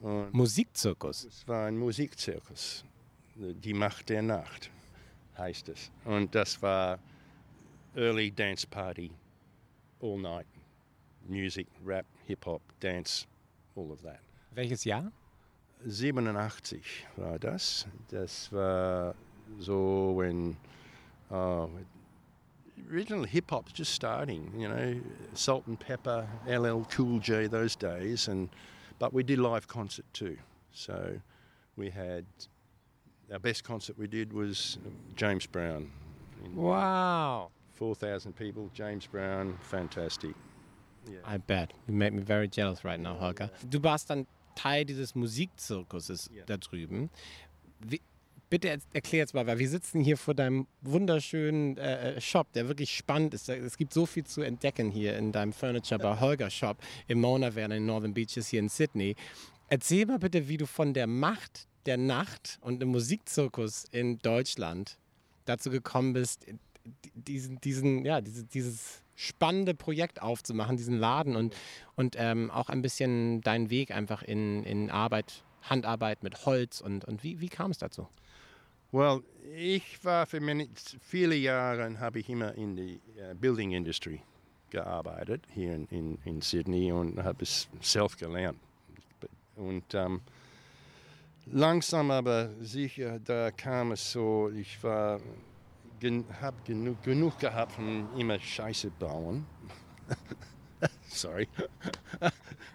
Und 0.00 0.32
Musikzirkus? 0.32 1.24
Es 1.24 1.46
war 1.46 1.66
ein 1.66 1.76
Musikzirkus, 1.76 2.84
die 3.36 3.74
Macht 3.74 4.08
der 4.08 4.22
Nacht 4.22 4.70
heißt 5.36 5.68
es. 5.68 5.90
Und 6.04 6.34
das 6.34 6.60
war 6.62 6.98
Early 7.94 8.30
Dance 8.30 8.66
Party, 8.66 9.10
all 10.00 10.18
night. 10.18 10.46
Music, 11.28 11.68
Rap, 11.84 12.06
Hip-Hop, 12.26 12.62
Dance, 12.80 13.26
all 13.76 13.90
of 13.92 14.02
that. 14.02 14.20
Welches 14.54 14.84
Jahr? 14.84 15.12
87 15.84 17.06
war 17.16 17.38
das. 17.38 17.86
Das 18.08 18.50
war 18.52 19.14
so, 19.58 20.14
when 20.16 20.56
uh, 21.30 21.68
original 22.90 23.24
hip 23.24 23.50
hop's 23.50 23.72
just 23.72 23.92
starting, 23.92 24.52
you 24.56 24.68
know, 24.68 25.00
Salt 25.34 25.66
and 25.66 25.78
Pepper, 25.78 26.26
LL 26.46 26.82
Cool 26.90 27.18
J 27.18 27.46
those 27.46 27.76
days, 27.76 28.28
and 28.28 28.48
but 28.98 29.12
we 29.12 29.22
did 29.22 29.38
live 29.38 29.66
concert 29.68 30.06
too. 30.12 30.36
So 30.72 31.20
we 31.76 31.90
had 31.90 32.24
our 33.32 33.38
best 33.38 33.64
concert 33.64 33.98
we 33.98 34.06
did 34.06 34.32
was 34.32 34.78
James 35.16 35.46
Brown. 35.46 35.90
Wow. 36.54 37.50
4,000 37.74 38.34
people, 38.36 38.70
James 38.74 39.06
Brown, 39.06 39.58
fantastic. 39.62 40.34
Yeah. 41.10 41.18
I 41.24 41.38
bet. 41.38 41.72
You 41.88 41.94
make 41.94 42.12
me 42.12 42.22
very 42.22 42.46
jealous 42.46 42.84
right 42.84 43.00
now, 43.00 43.14
Holger. 43.14 43.50
Du 43.68 43.82
warst 43.82 44.08
dann 44.08 44.26
Teil 44.54 44.84
dieses 44.84 45.14
Musikzirkuses 45.14 46.30
yeah. 46.32 46.44
da 46.46 46.56
drüben. 46.56 47.10
Wie, 47.80 48.00
bitte 48.52 48.68
erklär 48.92 49.20
jetzt 49.20 49.32
mal, 49.32 49.46
weil 49.46 49.58
wir 49.58 49.68
sitzen 49.68 50.02
hier 50.02 50.18
vor 50.18 50.34
deinem 50.34 50.66
wunderschönen 50.82 51.78
äh, 51.78 52.20
Shop, 52.20 52.52
der 52.52 52.68
wirklich 52.68 52.94
spannend 52.94 53.32
ist. 53.32 53.48
Es 53.48 53.78
gibt 53.78 53.94
so 53.94 54.04
viel 54.04 54.24
zu 54.24 54.42
entdecken 54.42 54.90
hier 54.90 55.16
in 55.16 55.32
deinem 55.32 55.54
Furniture 55.54 55.98
bei 55.98 56.20
Holger 56.20 56.50
Shop 56.50 56.76
im 57.08 57.22
Mona 57.22 57.52
Verde 57.52 57.78
in 57.78 57.86
Northern 57.86 58.12
Beaches 58.12 58.48
hier 58.48 58.60
in 58.60 58.68
Sydney. 58.68 59.16
Erzähl 59.70 60.04
mal 60.04 60.18
bitte, 60.18 60.48
wie 60.48 60.58
du 60.58 60.66
von 60.66 60.92
der 60.92 61.06
Macht 61.06 61.66
der 61.86 61.96
Nacht 61.96 62.58
und 62.60 62.80
dem 62.80 62.90
Musikzirkus 62.90 63.86
in 63.90 64.18
Deutschland 64.18 64.98
dazu 65.46 65.70
gekommen 65.70 66.12
bist, 66.12 66.44
diesen, 67.14 67.58
diesen, 67.62 68.04
ja, 68.04 68.20
diese, 68.20 68.44
dieses 68.44 69.00
spannende 69.14 69.72
Projekt 69.72 70.20
aufzumachen, 70.20 70.76
diesen 70.76 70.98
Laden 70.98 71.36
und, 71.36 71.56
und 71.96 72.16
ähm, 72.18 72.50
auch 72.50 72.68
ein 72.68 72.82
bisschen 72.82 73.40
deinen 73.40 73.70
Weg 73.70 73.92
einfach 73.92 74.22
in, 74.22 74.62
in 74.64 74.90
Arbeit, 74.90 75.42
Handarbeit 75.62 76.22
mit 76.22 76.46
Holz 76.46 76.80
und, 76.80 77.04
und 77.04 77.22
wie, 77.22 77.40
wie 77.40 77.48
kam 77.48 77.70
es 77.70 77.78
dazu? 77.78 78.08
Well, 78.92 79.22
ich 79.54 80.04
war 80.04 80.26
für 80.26 80.40
viele 81.00 81.34
Jahre 81.34 81.98
habe 81.98 82.18
ich 82.18 82.28
immer 82.28 82.54
in 82.54 82.76
der 82.76 83.32
uh, 83.32 83.34
Building 83.34 83.72
Industry 83.72 84.22
gearbeitet 84.68 85.46
hier 85.54 85.74
in, 85.74 85.86
in, 85.86 86.18
in 86.24 86.40
Sydney 86.42 86.92
und 86.92 87.22
habe 87.22 87.42
es 87.42 87.68
selbst 87.80 88.18
gelernt. 88.18 88.58
Und 89.56 89.94
um, 89.94 90.20
langsam 91.46 92.10
aber 92.10 92.50
sicher, 92.60 93.18
da 93.18 93.50
kam 93.50 93.92
es 93.92 94.12
so, 94.12 94.50
ich 94.50 94.82
war 94.82 95.20
gen, 96.00 96.24
habe 96.40 96.56
genug, 96.64 97.02
genug 97.02 97.38
gehabt 97.38 97.72
von 97.72 98.08
immer 98.18 98.38
Scheiße 98.38 98.90
bauen. 98.90 99.46
Sorry. 101.08 101.48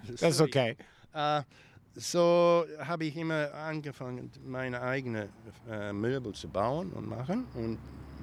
Das 0.08 0.22
ist 0.22 0.41
okay. 0.41 0.75
Uh, 1.13 1.41
so 1.98 2.66
habe 2.80 3.06
ich 3.06 3.18
immer 3.18 3.54
angefangen, 3.54 4.32
meine 4.46 4.82
eigenen 4.82 5.30
äh, 5.70 5.92
Möbel 5.92 6.34
zu 6.34 6.48
bauen 6.48 6.92
und 6.92 7.08
machen 7.08 7.46
und 7.56 7.80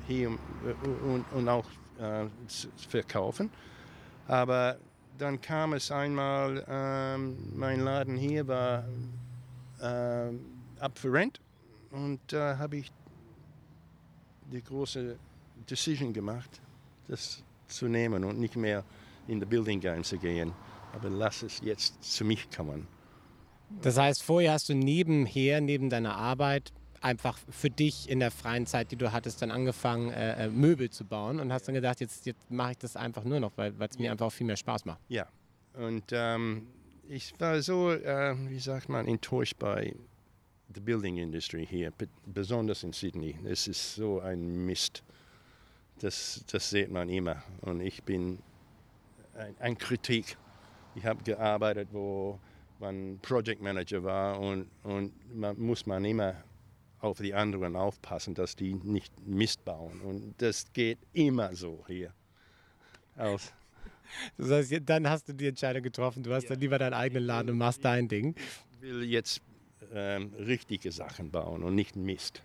hier 0.06 0.28
äh, 0.28 0.88
und, 1.04 1.24
und 1.32 1.48
auch 1.48 1.66
äh, 1.98 2.26
zu 2.46 2.68
verkaufen. 2.88 3.50
Aber 4.28 4.78
dann 5.18 5.40
kam 5.40 5.72
es 5.72 5.90
einmal, 5.90 6.64
ähm, 6.68 7.36
mein 7.54 7.80
Laden 7.80 8.16
hier 8.16 8.46
war 8.46 8.84
äh, 9.80 10.30
up 10.80 10.96
for 10.96 11.12
rent 11.12 11.40
und 11.90 12.20
da 12.28 12.56
habe 12.56 12.76
ich 12.76 12.92
die 14.52 14.62
große 14.62 15.16
Decision 15.68 16.12
gemacht, 16.12 16.60
das 17.08 17.42
zu 17.66 17.88
nehmen 17.88 18.22
und 18.22 18.38
nicht 18.38 18.56
mehr 18.56 18.84
in 19.26 19.40
the 19.40 19.46
Building 19.46 19.80
Game 19.80 20.04
zu 20.04 20.16
gehen. 20.16 20.52
Aber 20.92 21.10
lass 21.10 21.42
es 21.42 21.60
jetzt 21.60 22.00
zu 22.04 22.24
mich 22.24 22.48
kommen. 22.50 22.93
Das 23.82 23.98
heißt, 23.98 24.22
vorher 24.22 24.52
hast 24.52 24.68
du 24.68 24.74
nebenher, 24.74 25.60
neben 25.60 25.90
deiner 25.90 26.16
Arbeit, 26.16 26.72
einfach 27.00 27.38
für 27.50 27.68
dich 27.68 28.08
in 28.08 28.18
der 28.18 28.30
freien 28.30 28.66
Zeit, 28.66 28.90
die 28.90 28.96
du 28.96 29.12
hattest, 29.12 29.42
dann 29.42 29.50
angefangen, 29.50 30.10
äh, 30.10 30.46
äh 30.46 30.48
Möbel 30.48 30.88
zu 30.88 31.04
bauen 31.04 31.38
und 31.38 31.52
hast 31.52 31.68
dann 31.68 31.74
gedacht, 31.74 32.00
jetzt, 32.00 32.24
jetzt 32.24 32.50
mache 32.50 32.72
ich 32.72 32.78
das 32.78 32.96
einfach 32.96 33.24
nur 33.24 33.40
noch, 33.40 33.52
weil 33.56 33.74
es 33.78 33.98
mir 33.98 34.10
einfach 34.10 34.26
auch 34.26 34.32
viel 34.32 34.46
mehr 34.46 34.56
Spaß 34.56 34.86
macht. 34.86 35.00
Ja, 35.08 35.28
und 35.74 36.04
ähm, 36.12 36.66
ich 37.08 37.34
war 37.38 37.60
so, 37.60 37.92
äh, 37.92 38.34
wie 38.48 38.58
sagt 38.58 38.88
man, 38.88 39.06
enttäuscht 39.06 39.58
bei 39.58 39.94
the 40.74 40.80
building 40.80 41.18
industry 41.18 41.66
hier, 41.66 41.92
besonders 42.26 42.82
in 42.82 42.92
Sydney. 42.92 43.36
Es 43.44 43.68
ist 43.68 43.94
so 43.94 44.20
ein 44.20 44.64
Mist. 44.66 45.02
Das, 46.00 46.44
das 46.50 46.70
sieht 46.70 46.90
man 46.90 47.08
immer. 47.08 47.42
Und 47.60 47.80
ich 47.80 48.02
bin 48.02 48.38
ein, 49.36 49.54
ein 49.60 49.78
Kritik. 49.78 50.36
Ich 50.94 51.04
habe 51.04 51.22
gearbeitet, 51.22 51.88
wo 51.92 52.38
man 52.80 53.18
Project 53.20 53.62
Manager 53.62 54.02
war 54.02 54.40
und, 54.40 54.68
und 54.82 55.12
man 55.34 55.58
muss 55.58 55.86
man 55.86 56.04
immer 56.04 56.34
auf 57.00 57.18
die 57.18 57.34
anderen 57.34 57.76
aufpassen, 57.76 58.34
dass 58.34 58.56
die 58.56 58.74
nicht 58.74 59.12
Mist 59.26 59.64
bauen. 59.64 60.00
Und 60.00 60.34
das 60.38 60.72
geht 60.72 60.98
immer 61.12 61.54
so 61.54 61.84
hier. 61.86 62.12
Aus. 63.16 63.52
Das 64.36 64.50
heißt, 64.50 64.82
dann 64.86 65.08
hast 65.08 65.28
du 65.28 65.32
die 65.32 65.48
Entscheidung 65.48 65.82
getroffen, 65.82 66.22
du 66.22 66.32
hast 66.32 66.44
ja. 66.44 66.50
dann 66.50 66.60
lieber 66.60 66.78
deinen 66.78 66.94
eigenen 66.94 67.24
Laden 67.24 67.50
und 67.50 67.58
machst 67.58 67.84
dein 67.84 68.08
Ding. 68.08 68.34
Ich 68.72 68.82
will 68.82 69.02
jetzt 69.04 69.40
ähm, 69.92 70.32
richtige 70.34 70.92
Sachen 70.92 71.30
bauen 71.30 71.62
und 71.62 71.74
nicht 71.74 71.96
Mist. 71.96 72.42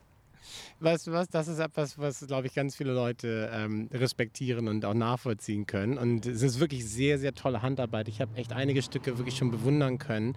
Weißt 0.79 1.07
du 1.07 1.11
was, 1.11 1.29
das 1.29 1.47
ist 1.47 1.59
etwas, 1.59 1.97
was, 1.97 2.25
glaube 2.25 2.47
ich, 2.47 2.53
ganz 2.53 2.75
viele 2.75 2.93
Leute 2.93 3.49
ähm, 3.53 3.89
respektieren 3.93 4.67
und 4.67 4.85
auch 4.85 4.93
nachvollziehen 4.93 5.65
können. 5.65 5.97
Und 5.97 6.25
es 6.25 6.41
ist 6.41 6.59
wirklich 6.59 6.85
sehr, 6.85 7.19
sehr 7.19 7.33
tolle 7.33 7.61
Handarbeit. 7.61 8.07
Ich 8.07 8.21
habe 8.21 8.35
echt 8.37 8.53
einige 8.53 8.81
Stücke 8.81 9.17
wirklich 9.17 9.37
schon 9.37 9.51
bewundern 9.51 9.97
können. 9.97 10.35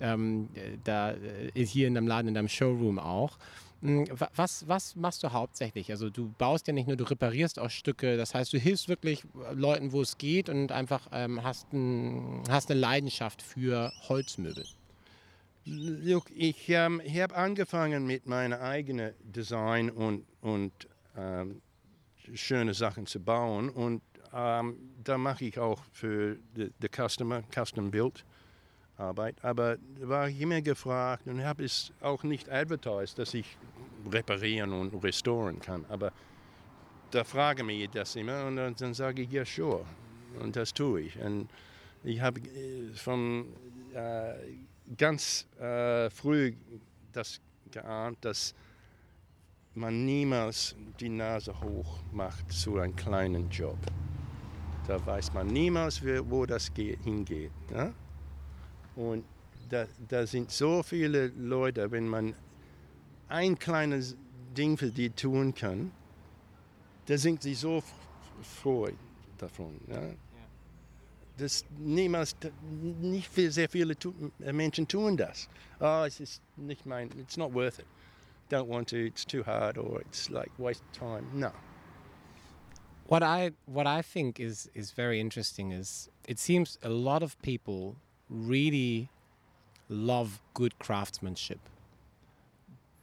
Ähm, 0.00 0.48
da, 0.84 1.12
äh, 1.12 1.64
hier 1.64 1.88
in 1.88 1.94
deinem 1.94 2.06
Laden, 2.06 2.28
in 2.28 2.34
deinem 2.34 2.48
Showroom 2.48 2.98
auch. 2.98 3.38
Hm, 3.82 4.06
was, 4.34 4.66
was 4.66 4.96
machst 4.96 5.22
du 5.22 5.32
hauptsächlich? 5.32 5.90
Also 5.90 6.10
du 6.10 6.32
baust 6.38 6.66
ja 6.66 6.72
nicht 6.72 6.86
nur, 6.86 6.96
du 6.96 7.04
reparierst 7.04 7.58
auch 7.58 7.70
Stücke. 7.70 8.16
Das 8.16 8.34
heißt, 8.34 8.52
du 8.52 8.58
hilfst 8.58 8.88
wirklich 8.88 9.24
Leuten, 9.52 9.92
wo 9.92 10.00
es 10.00 10.18
geht 10.18 10.48
und 10.48 10.72
einfach 10.72 11.08
ähm, 11.12 11.42
hast, 11.42 11.72
ein, 11.72 12.42
hast 12.48 12.70
eine 12.70 12.80
Leidenschaft 12.80 13.42
für 13.42 13.92
Holzmöbel. 14.08 14.64
Look, 15.68 16.30
ich, 16.30 16.68
ähm, 16.68 17.02
ich 17.04 17.20
habe 17.20 17.34
angefangen 17.34 18.06
mit 18.06 18.26
meinem 18.26 18.60
eigenen 18.60 19.14
Design 19.24 19.90
und, 19.90 20.24
und 20.40 20.72
ähm, 21.16 21.60
schöne 22.34 22.72
Sachen 22.72 23.06
zu 23.06 23.18
bauen. 23.18 23.68
Und 23.70 24.00
ähm, 24.32 24.76
da 25.02 25.18
mache 25.18 25.44
ich 25.44 25.58
auch 25.58 25.82
für 25.92 26.36
den 26.54 26.72
Customer 26.94 27.42
Custom 27.52 27.90
Build 27.90 28.24
Arbeit. 28.96 29.44
Aber 29.44 29.76
da 30.00 30.08
war 30.08 30.28
ich 30.28 30.40
immer 30.40 30.62
gefragt 30.62 31.26
und 31.26 31.42
habe 31.44 31.64
es 31.64 31.92
auch 32.00 32.22
nicht 32.22 32.48
advertised, 32.48 33.18
dass 33.18 33.34
ich 33.34 33.58
reparieren 34.08 34.72
und 34.72 34.94
restoren 35.02 35.58
kann. 35.58 35.84
Aber 35.88 36.12
da 37.10 37.24
fragen 37.24 37.66
mich 37.66 37.90
das 37.90 38.14
immer 38.14 38.46
und 38.46 38.54
dann, 38.54 38.76
dann 38.76 38.94
sage 38.94 39.22
ich 39.22 39.32
ja, 39.32 39.44
sure. 39.44 39.84
Und 40.40 40.54
das 40.54 40.72
tue 40.72 41.00
ich. 41.00 41.18
Und 41.18 41.48
ich 42.04 42.20
habe 42.20 42.40
äh, 42.40 42.92
von 42.94 43.46
äh, 43.92 44.34
ganz 44.96 45.46
äh, 45.58 46.10
früh 46.10 46.54
das 47.12 47.40
geahnt, 47.70 48.18
dass 48.24 48.54
man 49.74 50.04
niemals 50.04 50.74
die 51.00 51.08
Nase 51.08 51.58
hoch 51.60 51.98
macht 52.12 52.50
zu 52.52 52.78
einem 52.78 52.96
kleinen 52.96 53.50
Job. 53.50 53.78
Da 54.86 55.04
weiß 55.04 55.32
man 55.34 55.48
niemals, 55.48 56.00
wo 56.02 56.46
das 56.46 56.72
geht, 56.72 57.02
hingeht. 57.02 57.50
Ja? 57.72 57.92
Und 58.94 59.24
da, 59.68 59.86
da 60.08 60.26
sind 60.26 60.50
so 60.50 60.82
viele 60.82 61.28
Leute, 61.28 61.90
wenn 61.90 62.08
man 62.08 62.34
ein 63.28 63.58
kleines 63.58 64.16
Ding 64.56 64.78
für 64.78 64.90
die 64.90 65.10
tun 65.10 65.54
kann, 65.54 65.90
da 67.06 67.18
sind 67.18 67.42
sie 67.42 67.54
so 67.54 67.82
froh 68.42 68.88
davon. 69.38 69.80
Ja? 69.88 70.02
Das 71.38 71.64
niemals, 71.78 72.34
nicht 73.00 73.28
viel, 73.28 73.50
sehr 73.50 73.68
viele 73.68 73.94
tu, 73.94 74.14
Menschen 74.38 74.88
tun 74.88 75.16
das. 75.16 75.48
Oh, 75.80 76.04
es 76.06 76.18
ist 76.20 76.42
nicht 76.56 76.86
mein, 76.86 77.10
it's 77.18 77.36
not 77.36 77.52
worth 77.52 77.78
it. 77.78 77.86
Don't 78.48 78.68
want 78.68 78.88
to, 78.88 78.96
it's 78.96 79.24
too 79.24 79.42
hard, 79.42 79.76
or 79.76 80.00
it's 80.00 80.30
like 80.30 80.50
waste 80.58 80.84
time. 80.92 81.26
No. 81.34 81.50
What 83.08 83.22
I 83.22 83.52
what 83.66 83.86
I 83.86 84.02
think 84.02 84.40
is 84.40 84.70
is 84.74 84.92
very 84.92 85.20
interesting 85.20 85.72
is 85.72 86.08
it 86.26 86.38
seems 86.38 86.78
a 86.82 86.88
lot 86.88 87.22
of 87.22 87.36
people 87.42 87.96
really 88.28 89.10
love 89.88 90.40
good 90.54 90.78
craftsmanship, 90.78 91.60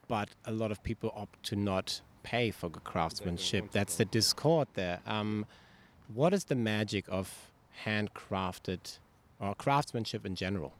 but 0.07 0.29
a 0.45 0.51
lot 0.51 0.71
of 0.71 0.81
people 0.83 1.11
opt 1.15 1.43
to 1.43 1.55
not 1.55 2.01
pay 2.23 2.51
for 2.51 2.69
good 2.69 2.83
craftsmanship. 2.83 3.71
That's 3.71 3.95
the 3.95 4.05
discord 4.05 4.67
there. 4.73 4.99
Um, 5.05 5.45
what 6.13 6.33
is 6.33 6.45
the 6.45 6.55
magic 6.55 7.05
of 7.07 7.52
handcrafted 7.85 8.99
or 9.39 9.55
craftsmanship 9.55 10.25
in 10.25 10.35
general? 10.35 10.73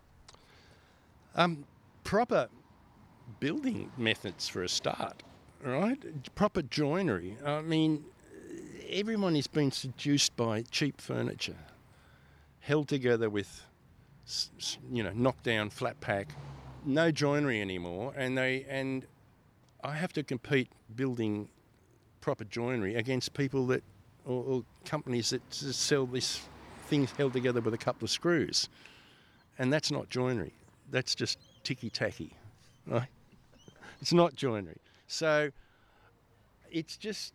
Um, 1.36 1.66
proper 2.04 2.50
building 3.40 3.92
methods 3.98 4.48
for 4.48 4.64
a 4.64 4.70
start, 4.70 5.24
right? 5.64 5.98
Proper 6.36 6.62
joinery. 6.62 7.38
I 7.44 7.62
mean, 7.62 8.06
everyone 8.90 9.36
is 9.36 9.48
being 9.48 9.72
seduced 9.72 10.36
by 10.36 10.64
cheap 10.64 11.02
furniture, 11.02 11.58
held 12.60 12.88
together 12.88 13.30
with, 13.30 13.66
you 14.92 15.04
know, 15.04 15.12
knockdown 15.14 15.70
flat 15.70 16.00
pack, 16.00 16.30
no 16.86 17.12
joinery 17.12 17.62
anymore, 17.62 18.14
and 18.16 18.38
they 18.38 18.66
and 18.70 19.06
I 19.84 19.96
have 19.96 20.14
to 20.14 20.24
compete 20.24 20.70
building 20.96 21.50
proper 22.22 22.46
joinery 22.46 22.96
against 22.96 23.34
people 23.34 23.68
that 23.68 23.84
or, 24.26 24.44
or 24.44 24.64
companies 24.86 25.32
that 25.32 25.42
sell 25.54 26.06
this 26.06 26.42
things 26.94 27.12
held 27.18 27.34
together 27.34 27.60
with 27.60 27.74
a 27.74 27.78
couple 27.78 28.06
of 28.06 28.12
screws, 28.12 28.70
and 29.58 29.74
that's 29.74 29.90
not 29.90 30.10
joinery. 30.10 30.54
That's 30.92 31.16
just 31.16 31.40
ticky 31.64 31.90
tacky, 31.90 32.32
right? 32.86 33.08
It's 34.00 34.14
not 34.14 34.36
joinery. 34.36 34.78
So 35.08 35.50
it's 36.70 36.96
just, 36.96 37.34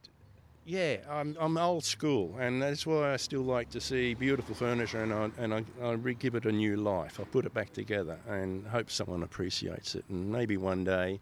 yeah, 0.64 0.98
I'm, 1.10 1.36
I'm 1.40 1.56
old 1.58 1.82
school, 1.82 2.36
and 2.38 2.62
that's 2.62 2.86
why 2.86 3.12
I 3.12 3.16
still 3.16 3.42
like 3.42 3.68
to 3.70 3.80
see 3.80 4.14
beautiful 4.14 4.54
furniture, 4.54 5.02
and 5.02 5.12
I 5.12 5.30
and 5.42 5.52
I, 5.52 5.64
I 5.82 5.96
give 5.96 6.36
it 6.36 6.44
a 6.44 6.52
new 6.52 6.76
life. 6.76 7.18
I 7.18 7.24
put 7.24 7.44
it 7.44 7.52
back 7.52 7.72
together, 7.72 8.16
and 8.28 8.64
hope 8.68 8.92
someone 8.92 9.24
appreciates 9.24 9.96
it, 9.96 10.04
and 10.08 10.30
maybe 10.30 10.56
one 10.56 10.84
day. 10.84 11.18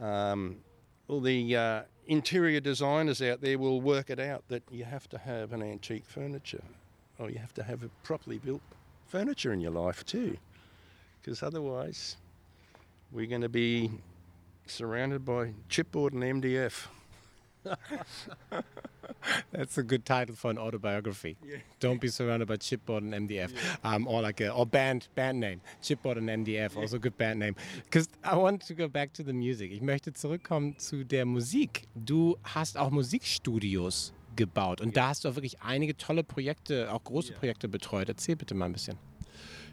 Um, 0.00 0.56
all 1.08 1.20
the 1.20 1.56
uh, 1.56 1.82
interior 2.06 2.60
designers 2.60 3.20
out 3.20 3.42
there 3.42 3.58
will 3.58 3.82
work 3.82 4.08
it 4.08 4.18
out 4.18 4.44
that 4.48 4.62
you 4.70 4.84
have 4.84 5.08
to 5.10 5.18
have 5.18 5.52
an 5.52 5.62
antique 5.62 6.06
furniture, 6.06 6.64
or 7.18 7.30
you 7.30 7.38
have 7.38 7.54
to 7.54 7.62
have 7.62 7.82
a 7.82 7.88
properly 8.02 8.38
built 8.38 8.62
furniture 9.06 9.52
in 9.52 9.60
your 9.60 9.72
life 9.72 10.04
too, 10.04 10.36
because 11.20 11.42
otherwise 11.42 12.16
we're 13.12 13.26
going 13.26 13.42
to 13.42 13.48
be 13.48 13.90
surrounded 14.66 15.24
by 15.24 15.52
chipboard 15.68 16.12
and 16.12 16.42
MDF. 16.42 16.86
That's 19.52 19.78
a 19.78 19.82
good 19.82 20.04
title 20.04 20.34
for 20.36 20.50
an 20.50 20.58
autobiography. 20.58 21.36
Yeah. 21.44 21.56
Don't 21.80 22.00
be 22.00 22.08
surrounded 22.08 22.46
by 22.48 22.56
chipboard 22.56 22.98
and 22.98 23.28
MDF, 23.28 23.52
um, 23.84 24.06
or 24.06 24.22
like 24.22 24.40
a 24.40 24.50
or 24.50 24.66
band 24.66 25.08
band 25.14 25.40
name. 25.40 25.60
Chipboard 25.82 26.18
and 26.18 26.28
MDF, 26.46 26.76
also 26.76 26.96
a 26.96 26.98
good 26.98 27.16
band 27.18 27.38
name. 27.38 27.56
Because 27.84 28.08
I 28.22 28.36
want 28.36 28.62
to 28.62 28.74
go 28.74 28.88
back 28.88 29.12
to 29.14 29.22
the 29.22 29.32
music. 29.32 29.72
Ich 29.72 29.80
möchte 29.80 30.12
zurückkommen 30.12 30.78
zu 30.78 31.04
der 31.04 31.26
Musik. 31.26 31.86
Du 31.94 32.38
hast 32.42 32.76
auch 32.76 32.90
Musikstudios 32.90 34.12
gebaut 34.38 34.80
und 34.80 34.96
da 34.96 35.08
hast 35.08 35.24
du 35.24 35.28
auch 35.28 35.34
wirklich 35.34 35.60
einige 35.60 35.96
tolle 35.96 36.24
Projekte, 36.24 36.90
auch 36.92 37.04
große 37.04 37.34
Projekte 37.34 37.68
betreut. 37.68 38.08
Erzähl 38.08 38.36
bitte 38.36 38.54
mal 38.54 38.64
ein 38.66 38.72
bisschen. 38.72 38.96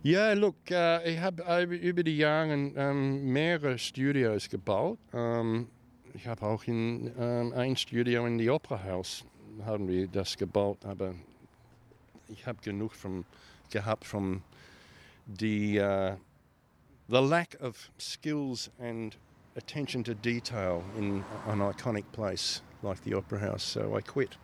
Ja, 0.03 0.33
look, 0.33 0.55
äh, 0.69 1.13
ich 1.13 1.19
habe 1.19 1.63
über 1.63 2.03
die 2.03 2.17
Jahre 2.17 2.53
ähm, 2.53 3.31
mehrere 3.31 3.77
Studios 3.77 4.49
gebaut. 4.49 4.99
Ähm, 5.13 5.69
ich 6.13 6.27
habe 6.27 6.45
auch 6.45 6.63
in 6.65 7.11
ähm, 7.17 7.53
ein 7.53 7.75
Studio 7.75 8.25
in 8.25 8.37
die 8.37 8.49
Operahaus 8.49 9.25
haben 9.65 9.87
wir 9.87 10.07
das 10.07 10.35
gebaut, 10.37 10.83
aber 10.85 11.15
ich 12.27 12.45
habe 12.45 12.59
genug 12.61 12.93
vom, 12.93 13.25
gehabt 13.71 14.05
vom 14.05 14.41
die 15.25 15.79
uh, 15.79 16.15
the 17.07 17.21
lack 17.21 17.57
of 17.61 17.89
skills 17.97 18.69
and 18.79 19.17
attention 19.55 20.03
to 20.03 20.13
detail 20.13 20.83
in 20.97 21.23
an 21.47 21.61
iconic 21.61 22.05
place 22.11 22.61
like 22.83 23.01
the 23.03 23.15
Opera 23.15 23.39
House. 23.39 23.63
So 23.63 23.97
I 23.97 24.01
quit. 24.01 24.37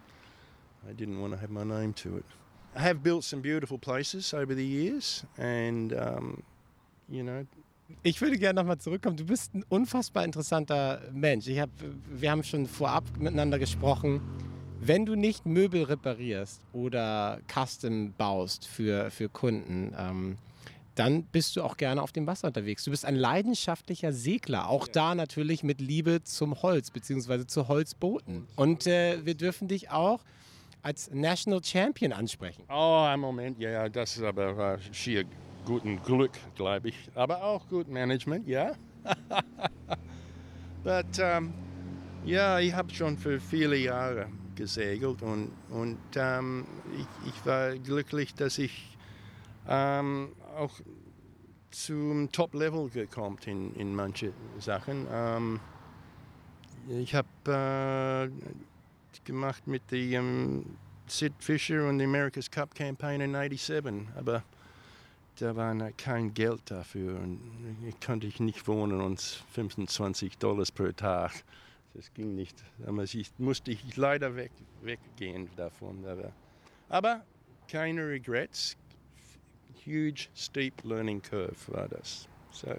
I 0.89 0.93
didn't 0.93 1.21
want 1.21 1.33
to 1.33 1.39
have 1.39 1.51
my 1.51 1.63
name 1.63 1.93
to 1.95 2.17
it. 2.17 2.25
I 2.75 2.81
have 2.81 3.03
built 3.03 3.23
some 3.23 3.41
beautiful 3.41 3.77
places 3.77 4.33
over 4.33 4.55
the 4.55 4.65
years, 4.65 5.25
and 5.37 5.93
um, 5.93 6.43
you 7.09 7.23
know, 7.23 7.45
Ich 8.03 8.21
würde 8.21 8.37
gerne 8.37 8.61
nochmal 8.61 8.77
zurückkommen. 8.77 9.17
Du 9.17 9.25
bist 9.25 9.53
ein 9.53 9.63
unfassbar 9.69 10.23
interessanter 10.23 11.01
Mensch. 11.11 11.47
Ich 11.47 11.59
hab, 11.59 11.69
wir 12.09 12.31
haben 12.31 12.43
schon 12.43 12.65
vorab 12.67 13.03
miteinander 13.17 13.59
gesprochen. 13.59 14.21
Wenn 14.79 15.05
du 15.05 15.15
nicht 15.15 15.45
Möbel 15.45 15.83
reparierst 15.83 16.61
oder 16.73 17.39
Custom 17.47 18.13
baust 18.17 18.65
für, 18.65 19.11
für 19.11 19.29
Kunden, 19.29 19.93
ähm, 19.97 20.37
dann 20.95 21.23
bist 21.23 21.55
du 21.55 21.63
auch 21.63 21.77
gerne 21.77 22.01
auf 22.01 22.11
dem 22.11 22.27
Wasser 22.27 22.47
unterwegs. 22.47 22.83
Du 22.83 22.91
bist 22.91 23.05
ein 23.05 23.15
leidenschaftlicher 23.15 24.11
Segler, 24.11 24.67
auch 24.69 24.87
da 24.87 25.13
natürlich 25.13 25.63
mit 25.63 25.79
Liebe 25.79 26.23
zum 26.23 26.61
Holz 26.63 26.91
bzw. 26.91 27.45
zu 27.45 27.67
Holzbooten. 27.67 28.47
Und 28.55 28.87
äh, 28.87 29.23
wir 29.25 29.35
dürfen 29.35 29.67
dich 29.67 29.91
auch 29.91 30.21
als 30.81 31.09
National 31.11 31.63
Champion 31.63 32.11
ansprechen. 32.11 32.63
oh, 32.69 33.09
im 33.13 33.19
Moment, 33.19 33.59
ja, 33.59 33.87
das 33.89 34.17
ist 34.17 34.23
aber 34.23 34.75
äh, 34.75 34.93
schier 34.93 35.25
guten 35.65 36.01
Glück, 36.01 36.31
glaube 36.55 36.89
ich, 36.89 37.09
aber 37.15 37.43
auch 37.43 37.67
gut 37.67 37.87
Management, 37.87 38.47
ja. 38.47 38.73
But 40.83 41.19
um, 41.19 41.53
ja, 42.25 42.59
ich 42.59 42.73
habe 42.73 42.91
schon 42.93 43.17
für 43.17 43.39
viele 43.39 43.77
Jahre 43.77 44.27
gesegelt 44.55 45.21
und, 45.21 45.51
und 45.69 45.99
ähm, 46.15 46.65
ich, 46.93 47.29
ich 47.29 47.45
war 47.45 47.75
glücklich, 47.77 48.33
dass 48.33 48.57
ich 48.57 48.97
ähm, 49.67 50.33
auch 50.57 50.79
zum 51.69 52.31
Top-Level 52.31 52.89
gekommen 52.89 53.37
in, 53.45 53.73
in 53.75 53.95
manche 53.95 54.33
Sachen. 54.59 55.07
Ähm, 55.11 55.59
ich 56.89 57.15
habe 57.15 57.27
äh, 57.47 58.29
gemacht 59.25 59.67
mit 59.67 59.91
dem 59.91 60.77
Sid 61.07 61.33
Fisher 61.39 61.87
und 61.87 61.97
der 61.97 62.07
America's 62.07 62.49
Cup 62.49 62.73
Campaign 62.75 63.21
in 63.21 63.33
87, 63.33 64.07
aber 64.15 64.43
da 65.39 65.55
war 65.55 65.73
kein 65.93 66.33
Geld 66.33 66.61
dafür 66.65 67.19
und 67.19 67.39
ich 67.87 67.99
konnte 67.99 68.27
ich 68.27 68.39
nicht 68.39 68.67
wohnen 68.67 69.01
und 69.01 69.19
25 69.53 70.37
Dollars 70.37 70.71
pro 70.71 70.91
Tag. 70.91 71.31
Das 71.93 72.13
ging 72.13 72.35
nicht. 72.35 72.63
Ich 73.13 73.31
musste 73.37 73.71
ich 73.71 73.97
leider 73.97 74.35
weg, 74.35 74.51
weggehen 74.81 75.49
davon. 75.57 76.05
Aber, 76.05 76.31
aber 76.87 77.25
keine 77.67 78.07
Regrets. 78.07 78.77
Huge, 79.85 80.27
steep 80.35 80.83
learning 80.83 81.21
curve 81.21 81.55
war 81.67 81.87
das. 81.89 82.27
So, 82.51 82.75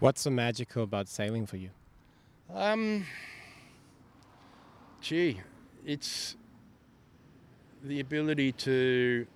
What's 0.00 0.22
so 0.22 0.30
magical 0.30 0.82
about 0.84 1.08
sailing 1.08 1.46
for 1.46 1.56
you? 1.58 1.70
um, 2.48 3.04
gee, 5.00 5.40
it's 5.86 6.36
the 7.84 8.00
ability 8.00 8.52
to 8.52 9.26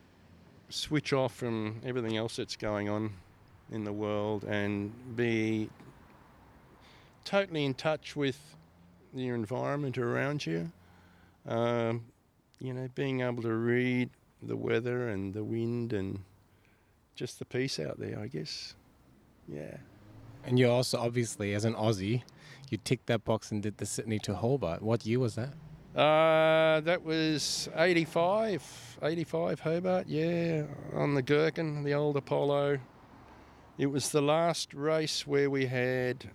switch 0.69 1.13
off 1.13 1.35
from 1.35 1.81
everything 1.85 2.17
else 2.17 2.37
that's 2.37 2.57
going 2.57 2.89
on 2.89 3.13
in 3.71 3.85
the 3.85 3.93
world 3.93 4.45
and 4.45 4.93
be 5.17 5.69
totally 7.25 7.65
in 7.65 7.75
touch 7.75 8.17
with 8.17 8.39
your 9.15 9.35
environment 9.35 9.99
around 9.99 10.45
you. 10.45 10.71
Um, 11.47 12.05
you 12.59 12.73
know, 12.73 12.89
being 12.95 13.21
able 13.21 13.43
to 13.43 13.53
read 13.53 14.11
the 14.43 14.57
weather 14.57 15.09
and 15.09 15.35
the 15.35 15.45
wind 15.45 15.93
and 15.93 16.21
just 17.15 17.39
the 17.39 17.45
peace 17.45 17.79
out 17.79 17.99
there, 17.99 18.19
I 18.19 18.29
guess. 18.29 18.75
Yeah. 19.49 19.77
And 20.45 20.59
you're 20.59 20.71
also 20.71 20.99
obviously, 20.99 21.55
as 21.55 21.65
an 21.65 21.75
Aussie, 21.75 22.23
you 22.73 22.79
ticked 22.79 23.07
that 23.07 23.25
box 23.25 23.51
and 23.53 23.63
did 23.63 23.77
the 23.77 23.87
Sydney 23.87 24.19
to 24.21 24.35
Hobart. 24.35 24.83
What 24.83 25.05
year 25.05 25.21
was 25.21 25.35
that? 25.35 25.53
Uh, 25.95 26.81
that 26.81 27.03
was 27.05 27.69
85, 27.77 28.99
85 29.03 29.61
Hobart, 29.61 30.07
yeah, 30.09 30.63
on 30.95 31.15
the 31.15 31.21
Gherkin, 31.21 31.85
the 31.85 31.93
old 31.93 32.17
Apollo. 32.17 32.79
It 33.77 33.87
was 33.87 34.11
the 34.11 34.23
last 34.23 34.73
race 34.73 35.27
where 35.27 35.51
we 35.51 35.67
had 35.67 36.31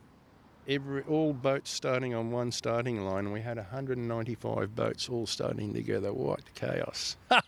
every 0.68 1.02
all 1.04 1.34
boats 1.34 1.72
starting 1.72 2.14
on 2.14 2.30
one 2.30 2.52
starting 2.52 3.04
line, 3.04 3.26
and 3.26 3.34
we 3.34 3.42
had 3.42 3.58
195 3.58 4.76
boats 4.76 5.10
all 5.10 5.26
starting 5.26 5.74
together. 5.74 6.14
What 6.14 6.54
chaos! 6.54 7.18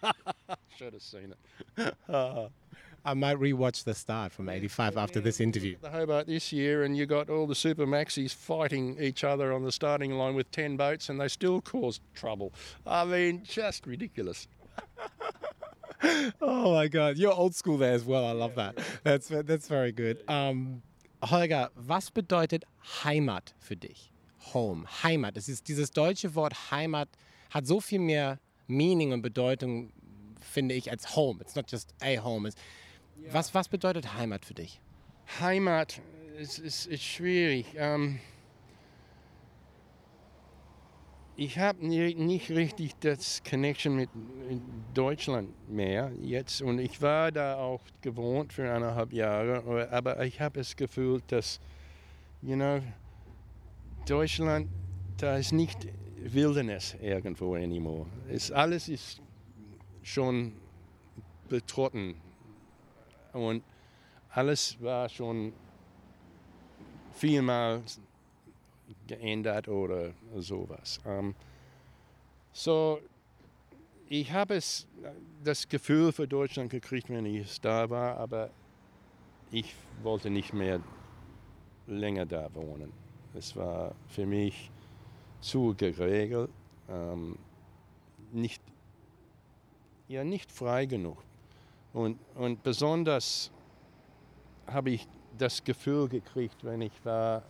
Should 0.78 0.93
have 0.93 1.04
seen 1.04 1.36
it. 1.78 1.95
I 3.06 3.14
might 3.14 3.38
rewatch 3.38 3.84
the 3.84 3.94
start 3.94 4.32
from 4.32 4.50
85 4.50 4.98
after 4.98 5.20
this 5.20 5.40
interview. 5.40 5.78
the 5.82 5.90
Hobart 5.90 6.28
this 6.28 6.52
year, 6.52 6.84
and 6.84 6.96
you 6.98 7.06
got 7.06 7.30
all 7.30 7.48
the 7.48 7.56
super 7.56 7.86
maxis 7.88 8.34
fighting 8.34 8.98
each 9.00 9.24
other 9.24 9.54
on 9.54 9.64
the 9.64 9.72
starting 9.72 10.12
line 10.14 10.36
with 10.36 10.52
10 10.52 10.78
boats, 10.78 11.10
and 11.10 11.20
they 11.20 11.28
still 11.28 11.62
caused 11.62 12.02
trouble. 12.14 12.54
I 12.86 13.06
mean, 13.06 13.44
just 13.44 13.86
ridiculous. 13.88 14.48
Oh 16.42 16.74
my 16.74 16.88
God, 16.88 17.18
you're 17.18 17.34
old 17.34 17.56
school 17.56 17.78
there 17.78 17.92
as 17.92 18.06
well. 18.06 18.26
I 18.26 18.32
love 18.32 18.56
that. 18.56 18.78
That's 19.04 19.28
that's 19.28 19.68
very 19.68 19.92
good. 19.92 20.24
Um, 20.30 20.82
Holger, 21.22 21.70
was 21.76 22.10
bedeutet 22.10 22.64
Heimat 23.04 23.54
für 23.60 23.76
dich? 23.76 24.10
Home, 24.54 24.86
Heimat. 25.04 25.36
Es 25.36 25.50
ist 25.50 25.68
dieses 25.68 25.92
deutsche 25.92 26.36
Wort 26.36 26.72
Heimat 26.72 27.10
hat 27.50 27.68
so 27.68 27.82
viel 27.82 28.00
mehr 28.00 28.40
Meaning 28.68 29.12
und 29.12 29.22
Bedeutung, 29.22 29.92
finde 30.40 30.76
ich, 30.76 30.90
als 30.90 31.18
Home. 31.18 31.40
It's 31.42 31.56
not 31.56 31.70
just 31.70 31.94
a 32.02 32.16
home. 32.18 32.48
It's, 32.48 32.56
was 33.32 33.53
was 33.53 33.67
bedeutet 33.67 34.15
Heimat 34.15 34.45
für 34.45 34.53
dich? 34.53 34.82
Heimat 35.39 36.01
ist, 36.38 36.60
ist, 36.60 36.88
ist 36.88 37.03
schwierig. 37.03 37.67
Ähm, 37.75 38.19
ich 41.36 41.58
habe 41.58 41.86
nicht 41.86 42.49
richtig 42.49 42.99
das 42.99 43.41
Connection 43.49 43.95
mit 43.95 44.10
Deutschland 44.93 45.49
mehr 45.69 46.12
jetzt 46.21 46.62
und 46.62 46.79
ich 46.79 47.01
war 47.01 47.32
da 47.32 47.55
auch 47.55 47.82
gewohnt 48.01 48.51
für 48.51 48.69
eineinhalb 48.69 49.13
Jahre, 49.13 49.89
aber 49.89 50.25
ich 50.25 50.41
habe 50.41 50.60
das 50.60 50.75
Gefühl, 50.75 51.21
dass, 51.27 51.62
you 52.41 52.55
know, 52.55 52.82
Deutschland, 54.05 54.67
da 55.17 55.38
ist 55.38 55.53
nicht 55.53 55.88
Wilderness 56.17 56.97
irgendwo 57.01 57.55
anymore. 57.55 58.08
Es, 58.27 58.51
alles 58.51 58.89
ist 58.89 59.21
schon 60.03 60.53
betrotten 61.47 62.15
und 63.34 63.63
alles 64.32 64.82
war 64.82 65.10
schon 65.10 65.54
vielmal 67.13 67.82
geändert 69.08 69.68
oder 69.68 70.12
sowas. 70.38 71.00
Ähm, 71.06 71.36
so, 72.52 73.00
ich 74.08 74.32
habe 74.32 74.56
es 74.56 74.88
das 75.44 75.68
Gefühl 75.68 76.12
für 76.12 76.28
Deutschland 76.28 76.70
gekriegt, 76.72 77.10
wenn 77.10 77.26
ich 77.26 77.62
da 77.62 77.89
war, 77.89 78.18
aber 78.18 78.50
ich 79.52 79.76
wollte 80.04 80.30
nicht 80.30 80.54
mehr 80.54 80.80
länger 81.88 82.26
da 82.26 82.54
wohnen. 82.54 82.92
Es 83.34 83.56
war 83.56 83.96
für 84.08 84.26
mich 84.26 84.72
zu 85.42 85.76
geregelt, 85.76 86.50
ähm, 86.89 87.38
nicht, 88.32 88.62
ja, 90.08 90.24
nicht 90.24 90.52
frei 90.52 90.86
genug. 90.86 91.24
Und, 91.93 92.19
und 92.36 92.62
besonders 92.63 93.52
habe 94.67 94.91
ich 94.91 95.08
das 95.38 95.63
Gefühl 95.63 96.08
gekriegt, 96.08 96.63
wenn 96.63 96.82
ich 96.82 96.93
war, 97.04 97.43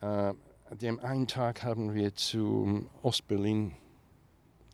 äh, 0.00 0.34
dem 0.70 1.00
einen 1.00 1.26
Tag 1.26 1.62
haben 1.62 1.94
wir 1.94 2.14
zu 2.14 2.86
Ostberlin 3.02 3.72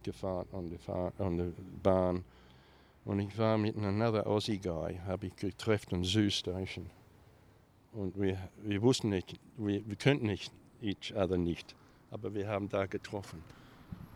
gefahren 0.02 0.46
an 0.52 1.36
der, 1.36 1.52
Bahn 1.82 2.24
und 3.04 3.18
ich 3.20 3.36
war 3.38 3.58
mit 3.58 3.76
einem 3.76 4.00
anderen 4.02 4.24
Aussie 4.26 4.58
Guy, 4.58 4.98
habe 5.06 5.26
ich 5.26 5.36
getroffen 5.36 5.96
in 5.96 6.04
Zoo. 6.04 6.28
Und 7.92 8.20
wir, 8.20 8.38
wir 8.62 8.82
wussten 8.82 9.08
nicht, 9.08 9.38
wir, 9.56 9.86
wir 9.86 9.96
könnten 9.96 10.26
nicht 10.26 10.52
each 10.80 11.12
other 11.14 11.36
nicht, 11.36 11.74
aber 12.10 12.32
wir 12.34 12.48
haben 12.48 12.68
da 12.68 12.86
getroffen. 12.86 13.42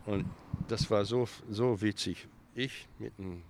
Und 0.05 0.25
das 0.67 0.89
war 0.89 1.03
so, 1.03 1.27
so 1.49 1.81
witzig. 1.81 2.27
Ich 2.53 2.87
mit 2.99 3.13
einem 3.19 3.43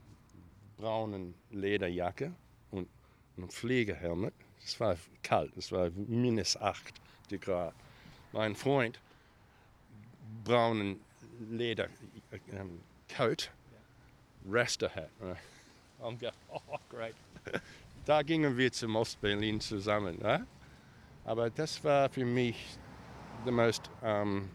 braunen 0.85 1.33
Lederjacke 1.49 2.31
und 2.69 2.87
einem 3.35 3.49
Fliegerhelm. 3.49 4.31
Es 4.63 4.79
war 4.79 4.95
kalt, 5.23 5.51
es 5.57 5.71
war 5.71 5.89
minus 5.95 6.55
8 6.57 6.93
Grad. 7.41 7.73
Mein 8.33 8.55
Freund, 8.55 8.99
braunen 10.43 10.99
Ledercoat, 11.49 11.89
ähm, 12.51 12.79
Rasta 14.47 14.87
Hat. 14.93 15.09
I'm 16.03 16.19
going, 16.19 16.31
oh, 16.53 16.77
great. 16.87 17.15
Da 18.05 18.21
gingen 18.21 18.55
wir 18.55 18.71
zum 18.71 18.95
Ostberlin 18.95 19.59
zusammen. 19.59 20.19
Ne? 20.19 20.45
Aber 21.25 21.49
das 21.49 21.83
war 21.83 22.09
für 22.09 22.25
mich 22.25 22.77
the 23.43 23.51
most 23.51 23.89
um, 24.03 24.47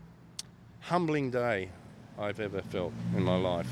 humbling 0.89 1.33
day 1.33 1.69
I've 2.17 2.39
ever 2.39 2.63
felt 2.63 2.93
in 3.17 3.25
my 3.25 3.37
life. 3.37 3.69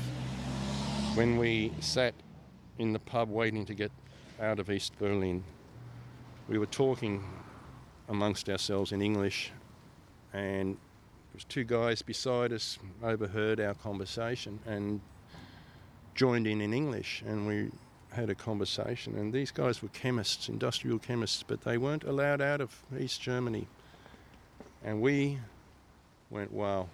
When 1.15 1.39
we 1.39 1.71
sat 1.79 2.13
in 2.79 2.93
the 2.93 2.99
pub 2.99 3.29
waiting 3.29 3.65
to 3.65 3.73
get 3.75 3.91
out 4.41 4.57
of 4.57 4.71
East 4.71 4.97
Berlin, 4.97 5.43
we 6.47 6.57
were 6.57 6.65
talking 6.65 7.23
amongst 8.07 8.49
ourselves 8.49 8.91
in 8.91 9.01
English, 9.01 9.51
and 10.33 10.73
there 10.73 11.35
was 11.35 11.43
two 11.43 11.65
guys 11.65 12.01
beside 12.01 12.51
us 12.51 12.79
overheard 13.03 13.59
our 13.59 13.75
conversation 13.75 14.59
and 14.65 15.01
joined 16.15 16.47
in 16.47 16.61
in 16.61 16.73
English, 16.73 17.21
and 17.27 17.45
we 17.45 17.69
had 18.11 18.29
a 18.29 18.35
conversation. 18.35 19.15
And 19.17 19.31
these 19.31 19.51
guys 19.51 19.83
were 19.83 19.89
chemists, 19.89 20.49
industrial 20.49 20.99
chemists, 20.99 21.43
but 21.43 21.61
they 21.61 21.77
weren't 21.77 22.05
allowed 22.05 22.41
out 22.41 22.61
of 22.61 22.75
East 22.97 23.21
Germany. 23.21 23.67
And 24.83 25.01
we 25.01 25.37
went, 26.29 26.51
wow. 26.51 26.87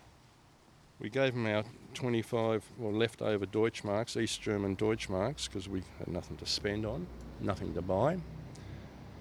We 1.00 1.10
gave 1.10 1.34
them 1.34 1.46
our 1.46 1.64
25 1.96 2.64
or 2.82 2.92
leftover 2.92 3.46
Deutschmarks, 3.46 4.16
East 4.22 4.42
German 4.42 4.76
Deutschmarks, 4.76 5.48
because 5.48 5.68
we 5.68 5.82
had 5.98 6.08
nothing 6.08 6.38
to 6.38 6.46
spend 6.46 6.86
on, 6.86 7.08
nothing 7.42 7.74
to 7.74 7.82
buy. 7.82 8.18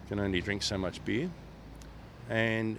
Can 0.09 0.21
only 0.21 0.41
drink 0.41 0.63
so 0.63 0.77
much 0.77 1.03
beer. 1.05 1.31
And 2.29 2.79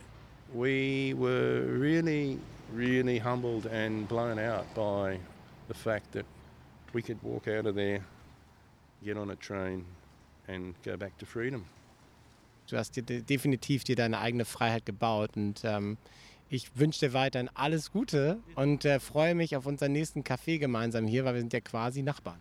we 0.53 1.13
were 1.15 1.62
really, 1.62 2.39
really 2.73 3.17
humbled 3.17 3.65
and 3.65 4.08
blown 4.08 4.38
out 4.38 4.65
by 4.75 5.19
the 5.67 5.73
fact 5.73 6.12
that 6.12 6.25
we 6.93 7.01
could 7.01 7.21
walk 7.23 7.47
out 7.47 7.65
of 7.65 7.75
there, 7.75 8.01
get 9.03 9.17
on 9.17 9.31
a 9.31 9.36
train, 9.36 9.86
and 10.47 10.75
go 10.84 10.95
back 10.97 11.17
to 11.17 11.25
freedom. 11.25 11.65
Du 12.67 12.77
hast 12.77 12.95
dir 12.95 13.03
definitiv 13.03 13.84
dir 13.84 13.95
deine 13.95 14.19
eigene 14.19 14.43
Freiheit 14.43 14.86
gebaut 14.86 15.38
und 15.38 15.62
ähm, 15.63 15.97
ich 16.49 16.77
wünsche 16.77 17.08
dir 17.08 17.13
weiterhin 17.13 17.49
alles 17.53 17.91
Gute 17.91 18.39
und 18.55 18.86
äh, 18.86 18.99
freue 18.99 19.36
mich 19.36 19.55
auf 19.55 19.65
unseren 19.65 19.91
nächsten 19.91 20.23
Kaffee 20.23 20.58
gemeinsam 20.58 21.08
hier, 21.08 21.25
weil 21.25 21.36
wir 21.36 21.41
sind 21.41 21.53
ja 21.53 21.62
quasi 21.62 22.01
Nachbarn. 22.01 22.39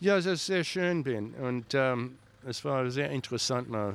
Ja, 0.00 0.16
es 0.18 0.26
ist 0.26 0.46
sehr 0.46 0.64
schön, 0.64 1.02
Ben. 1.02 1.32
Und 1.34 1.66
ähm, 1.74 2.16
es 2.46 2.64
war 2.64 2.90
sehr 2.90 3.10
interessant, 3.10 3.70
mal 3.70 3.94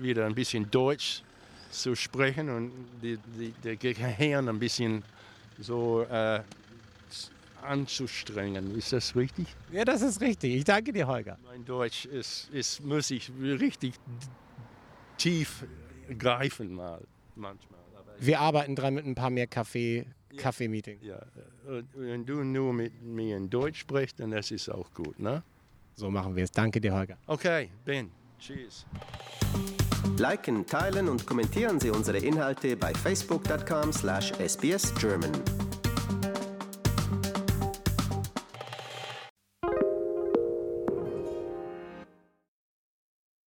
wieder 0.00 0.26
ein 0.26 0.34
bisschen 0.34 0.70
Deutsch 0.70 1.22
zu 1.70 1.94
sprechen 1.94 2.48
und 2.50 2.72
die, 3.02 3.18
die, 3.38 3.52
der 3.64 3.76
Gehirn 3.76 4.48
ein 4.48 4.58
bisschen 4.58 5.02
so 5.58 6.02
äh, 6.02 6.40
anzustrengen. 7.62 8.76
Ist 8.76 8.92
das 8.92 9.16
richtig? 9.16 9.46
Ja, 9.72 9.84
das 9.84 10.02
ist 10.02 10.20
richtig. 10.20 10.54
Ich 10.54 10.64
danke 10.64 10.92
dir, 10.92 11.06
Holger. 11.06 11.38
Mein 11.44 11.64
Deutsch 11.64 12.06
ist, 12.06 12.48
ist 12.50 12.84
muss 12.84 13.10
ich 13.10 13.30
richtig 13.40 13.94
tief 15.16 15.64
greifen 16.18 16.74
mal 16.74 17.00
manchmal. 17.34 17.80
Wir 18.20 18.40
arbeiten 18.40 18.74
dran 18.74 18.94
mit 18.94 19.06
ein 19.06 19.14
paar 19.14 19.30
mehr 19.30 19.46
Kaffee, 19.46 20.04
Kaffee-Meetings. 20.36 21.04
ja, 21.04 21.20
wenn 21.94 22.26
du 22.26 22.42
nur 22.44 22.72
mit 22.72 23.02
mir 23.02 23.36
in 23.36 23.50
Deutsch 23.50 23.80
sprichst, 23.80 24.20
dann 24.20 24.30
das 24.30 24.50
ist 24.50 24.68
auch 24.68 24.92
gut, 24.92 25.18
ne? 25.18 25.42
So 25.94 26.10
machen 26.10 26.36
wir 26.36 26.44
es. 26.44 26.52
Danke 26.52 26.80
dir, 26.80 26.94
Holger. 26.94 27.16
Okay, 27.26 27.70
Ben, 27.84 28.10
cheers. 28.38 28.86
Liken, 30.16 30.64
teilen 30.66 31.08
und 31.08 31.26
kommentieren 31.26 31.80
Sie 31.80 31.90
unsere 31.90 32.18
Inhalte 32.18 32.76
bei 32.76 32.94
facebook.com/sbsgerman. 32.94 35.32